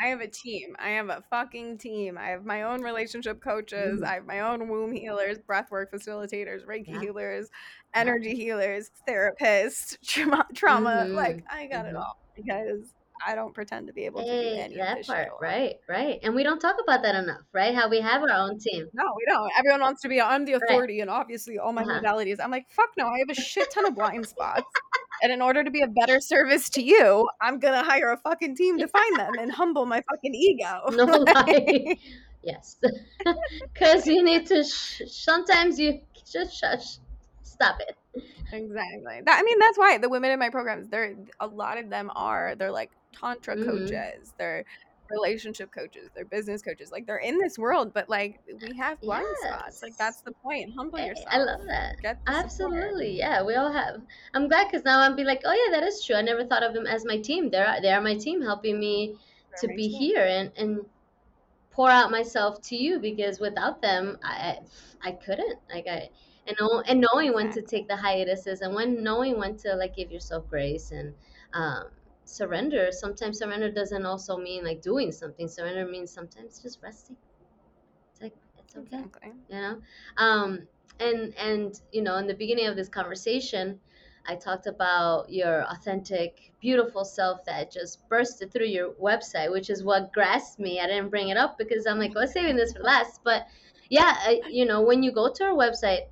[0.00, 0.76] I have a team.
[0.78, 2.18] I have a fucking team.
[2.18, 4.00] I have my own relationship coaches.
[4.00, 4.06] Mm.
[4.06, 7.00] I have my own womb healers, breathwork facilitators, Reiki yeah.
[7.00, 7.48] healers,
[7.94, 8.34] energy yeah.
[8.34, 10.46] healers, therapists, trauma.
[10.54, 11.04] trauma.
[11.04, 11.14] Mm-hmm.
[11.14, 11.96] Like I got mm-hmm.
[11.96, 15.06] it all because I don't pretend to be able to do any that of this
[15.06, 15.76] part, right?
[15.88, 17.74] Right, and we don't talk about that enough, right?
[17.74, 18.86] How we have our own team.
[18.92, 19.50] No, we don't.
[19.58, 20.20] Everyone wants to be.
[20.20, 21.02] I'm the authority, right.
[21.02, 22.00] and obviously all my uh-huh.
[22.00, 22.38] modalities.
[22.42, 23.06] I'm like, fuck no.
[23.06, 24.64] I have a shit ton of blind spots.
[25.24, 28.56] And in order to be a better service to you, I'm gonna hire a fucking
[28.56, 30.82] team to find them and humble my fucking ego.
[30.92, 31.96] No lie.
[32.42, 32.76] yes,
[33.72, 34.62] because you need to.
[34.62, 36.00] Sh- sometimes you
[36.30, 36.98] just shush.
[37.42, 37.96] Stop it.
[38.52, 39.22] Exactly.
[39.24, 42.10] That, I mean, that's why the women in my programs, they're a lot of them
[42.14, 43.70] are they're like tantra mm-hmm.
[43.70, 44.34] coaches.
[44.36, 44.66] They're
[45.10, 46.90] relationship coaches, they're business coaches.
[46.90, 49.52] Like they're in this world, but like we have blind yes.
[49.52, 49.82] spots.
[49.82, 50.72] Like that's the point.
[50.76, 51.28] Humble yourself.
[51.30, 52.18] I love that.
[52.26, 53.18] Absolutely.
[53.18, 54.00] Yeah, we all have.
[54.34, 56.16] I'm glad because now I'm be like, oh yeah, that is true.
[56.16, 57.50] I never thought of them as my team.
[57.50, 59.16] They're they are my team, helping me
[59.50, 59.98] they're to be team.
[59.98, 60.80] here and and
[61.70, 64.58] pour out myself to you because without them, I
[65.02, 65.58] I couldn't.
[65.72, 66.08] Like I
[66.46, 69.96] and know, and knowing when to take the hiatuses and when knowing when to like
[69.96, 71.14] give yourself grace and
[71.52, 71.84] um
[72.24, 77.16] surrender sometimes surrender doesn't also mean like doing something surrender means sometimes just resting
[78.12, 79.32] it's like it's okay exactly.
[79.48, 79.76] you know
[80.16, 80.66] um
[81.00, 83.78] and and you know in the beginning of this conversation
[84.26, 89.84] I talked about your authentic, beautiful self that just bursted through your website, which is
[89.84, 90.80] what grasped me.
[90.80, 93.20] I didn't bring it up because I'm like, let's saving this for last.
[93.22, 93.46] But
[93.90, 96.06] yeah, I, you know, when you go to her website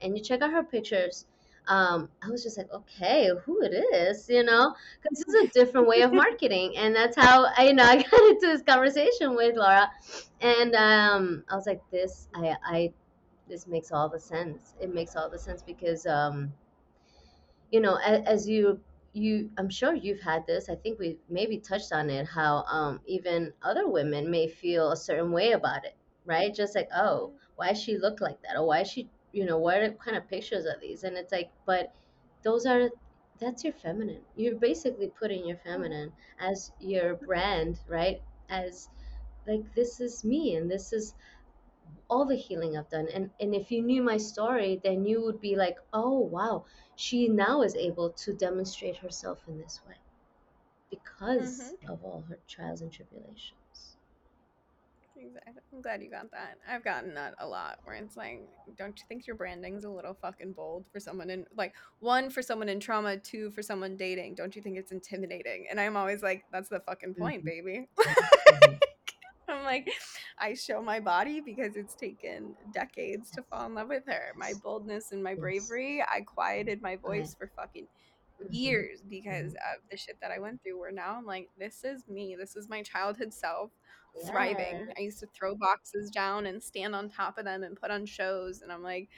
[0.00, 1.26] and you check out her pictures,
[1.68, 5.48] um, I was just like, okay, who it is, you know, because this is a
[5.48, 9.36] different way of marketing, and that's how I, you know, I got into this conversation
[9.36, 9.90] with Laura,
[10.40, 12.92] and um, I was like, this, I, I,
[13.48, 14.74] this makes all the sense.
[14.80, 16.52] It makes all the sense because, um,
[17.70, 18.80] you know, as, as you,
[19.12, 20.68] you, I'm sure you've had this.
[20.70, 22.26] I think we maybe touched on it.
[22.26, 26.54] How um, even other women may feel a certain way about it, right?
[26.54, 30.16] Just like, oh, why she look like that, or why she you know what kind
[30.16, 31.04] of pictures are these?
[31.04, 31.94] And it's like but
[32.42, 32.88] those are
[33.40, 34.22] that's your feminine.
[34.36, 38.20] You're basically putting your feminine as your brand right?
[38.48, 38.88] As
[39.46, 41.14] like this is me and this is
[42.10, 43.08] all the healing i've done.
[43.12, 46.64] And and if you knew my story then you would be like oh wow.
[46.96, 49.94] She now is able to demonstrate herself in this way
[50.90, 51.92] because mm-hmm.
[51.92, 53.57] of all her trials and tribulations
[55.20, 55.62] Exactly.
[55.72, 56.58] I'm glad you got that.
[56.68, 60.14] I've gotten that a lot where it's like, don't you think your branding's a little
[60.14, 64.34] fucking bold for someone in like one for someone in trauma, two for someone dating?
[64.34, 65.66] Don't you think it's intimidating?
[65.70, 67.66] And I'm always like, that's the fucking point, mm-hmm.
[67.66, 67.88] baby.
[68.48, 68.74] Mm-hmm.
[69.50, 69.90] I'm like,
[70.38, 74.32] I show my body because it's taken decades to fall in love with her.
[74.36, 77.86] My boldness and my bravery, I quieted my voice for fucking.
[78.50, 80.78] Years because of the shit that I went through.
[80.78, 82.36] Where now I'm like, this is me.
[82.38, 83.70] This is my childhood self
[84.26, 84.86] thriving.
[84.86, 84.94] Yeah.
[84.96, 88.06] I used to throw boxes down and stand on top of them and put on
[88.06, 88.62] shows.
[88.62, 89.08] And I'm like,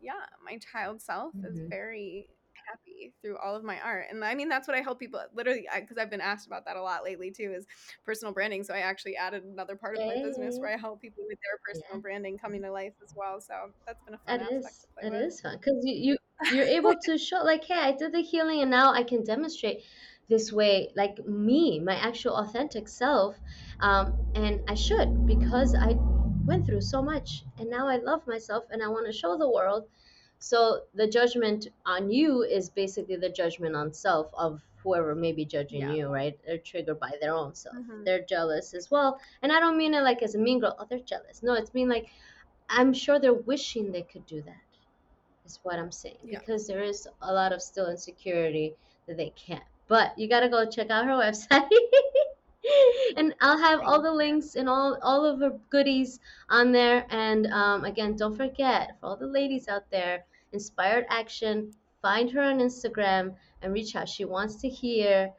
[0.00, 0.12] yeah,
[0.44, 1.46] my child self mm-hmm.
[1.46, 2.28] is very
[2.68, 4.06] happy through all of my art.
[4.10, 6.76] And I mean, that's what I help people literally, because I've been asked about that
[6.76, 7.66] a lot lately too, is
[8.04, 8.64] personal branding.
[8.64, 11.58] So I actually added another part of my business where I help people with their
[11.66, 12.00] personal yeah.
[12.00, 13.40] branding coming to life as well.
[13.40, 13.54] So
[13.86, 14.74] that's been a fun it aspect.
[15.02, 15.22] Is, it with.
[15.22, 16.16] is fun because you, you,
[16.52, 19.82] you're able to show like, hey, I did the healing and now I can demonstrate
[20.28, 23.36] this way, like me, my actual authentic self.
[23.80, 25.96] Um, and I should because I
[26.44, 29.50] went through so much and now I love myself and I want to show the
[29.50, 29.86] world.
[30.38, 35.44] So the judgment on you is basically the judgment on self of whoever may be
[35.44, 35.92] judging yeah.
[35.92, 36.38] you, right?
[36.46, 37.76] They're triggered by their own self.
[37.76, 38.04] Mm-hmm.
[38.04, 39.20] They're jealous as well.
[39.42, 41.42] And I don't mean it like as a mean girl, oh, they're jealous.
[41.42, 42.06] No, it's mean like
[42.68, 44.69] I'm sure they're wishing they could do that,
[45.50, 46.16] is what I'm saying.
[46.24, 46.38] Yeah.
[46.38, 48.74] Because there is a lot of still insecurity
[49.06, 49.64] that they can't.
[49.88, 51.68] But you gotta go check out her website.
[53.16, 57.06] and I'll have all the links and all all of her goodies on there.
[57.10, 61.72] And um, again, don't forget for all the ladies out there, inspired action.
[62.02, 64.08] Find her on Instagram and reach out.
[64.08, 65.32] She wants to hear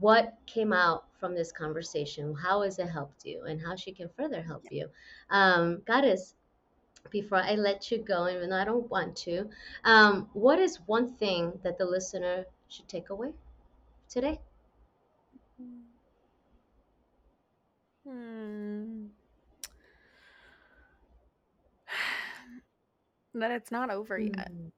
[0.00, 2.34] what came out from this conversation.
[2.34, 4.88] How has it helped you, and how she can further help you.
[5.30, 6.34] Um, Goddess,
[7.10, 9.48] before I let you go, even though I don't want to,
[9.84, 13.32] um, what is one thing that the listener should take away?
[14.14, 14.40] today?
[18.06, 19.06] Hmm.
[23.34, 24.52] that it's not over yet.
[24.52, 24.70] Mm.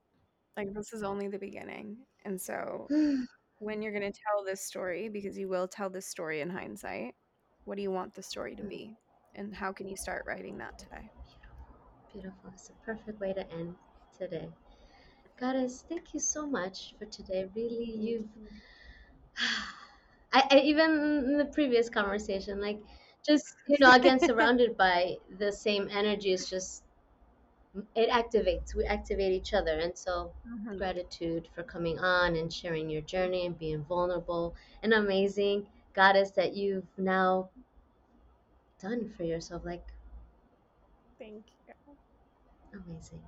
[0.55, 1.97] Like this is only the beginning.
[2.25, 2.87] And so
[3.59, 7.13] when you're going to tell this story because you will tell this story in hindsight,
[7.65, 8.95] what do you want the story to be?
[9.35, 11.11] And how can you start writing that today?
[12.17, 12.49] Beautiful.
[12.51, 13.75] It's a perfect way to end
[14.17, 14.49] today.
[15.39, 17.47] Goddess, thank you so much for today.
[17.55, 18.25] Really, you've
[20.33, 20.89] I, I, even
[21.27, 22.79] in the previous conversation, like
[23.23, 26.81] just you know, again surrounded by the same energy is just
[27.93, 28.73] it activates.
[28.73, 30.75] We activate each other, and so mm-hmm.
[30.75, 36.55] gratitude for coming on and sharing your journey and being vulnerable and amazing goddess that
[36.55, 37.49] you've now
[38.81, 39.63] done for yourself.
[39.63, 39.85] Like,
[41.19, 41.56] thank you.
[42.73, 43.21] Amazing.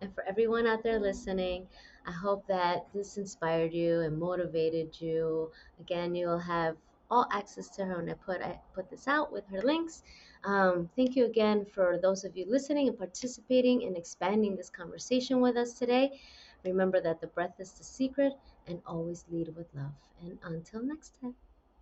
[0.00, 1.68] And for everyone out there listening,
[2.06, 5.50] I hope that this inspired you and motivated you.
[5.80, 6.76] Again, you'll have
[7.10, 10.02] all access to her when I put I put this out with her links.
[10.44, 15.40] Um, thank you again for those of you listening and participating and expanding this conversation
[15.40, 16.20] with us today.
[16.64, 18.32] Remember that the breath is the secret
[18.66, 19.94] and always lead with love.
[20.22, 21.34] And until next time,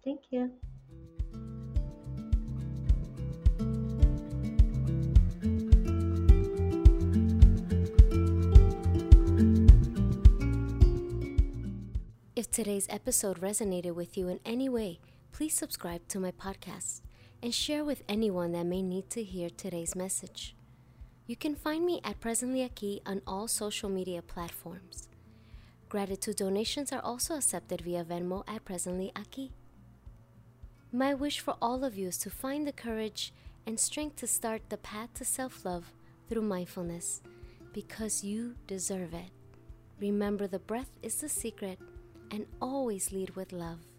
[0.04, 0.50] thank you.
[12.42, 14.98] If today's episode resonated with you in any way,
[15.30, 17.00] please subscribe to my podcast
[17.40, 20.56] and share with anyone that may need to hear today's message.
[21.28, 25.08] You can find me at Presently Aqui on all social media platforms.
[25.88, 29.52] Gratitude donations are also accepted via Venmo at Presently Aqui.
[30.90, 33.32] My wish for all of you is to find the courage
[33.68, 35.92] and strength to start the path to self love
[36.28, 37.22] through mindfulness
[37.72, 39.30] because you deserve it.
[40.00, 41.78] Remember, the breath is the secret,
[42.32, 43.91] and always lead with love.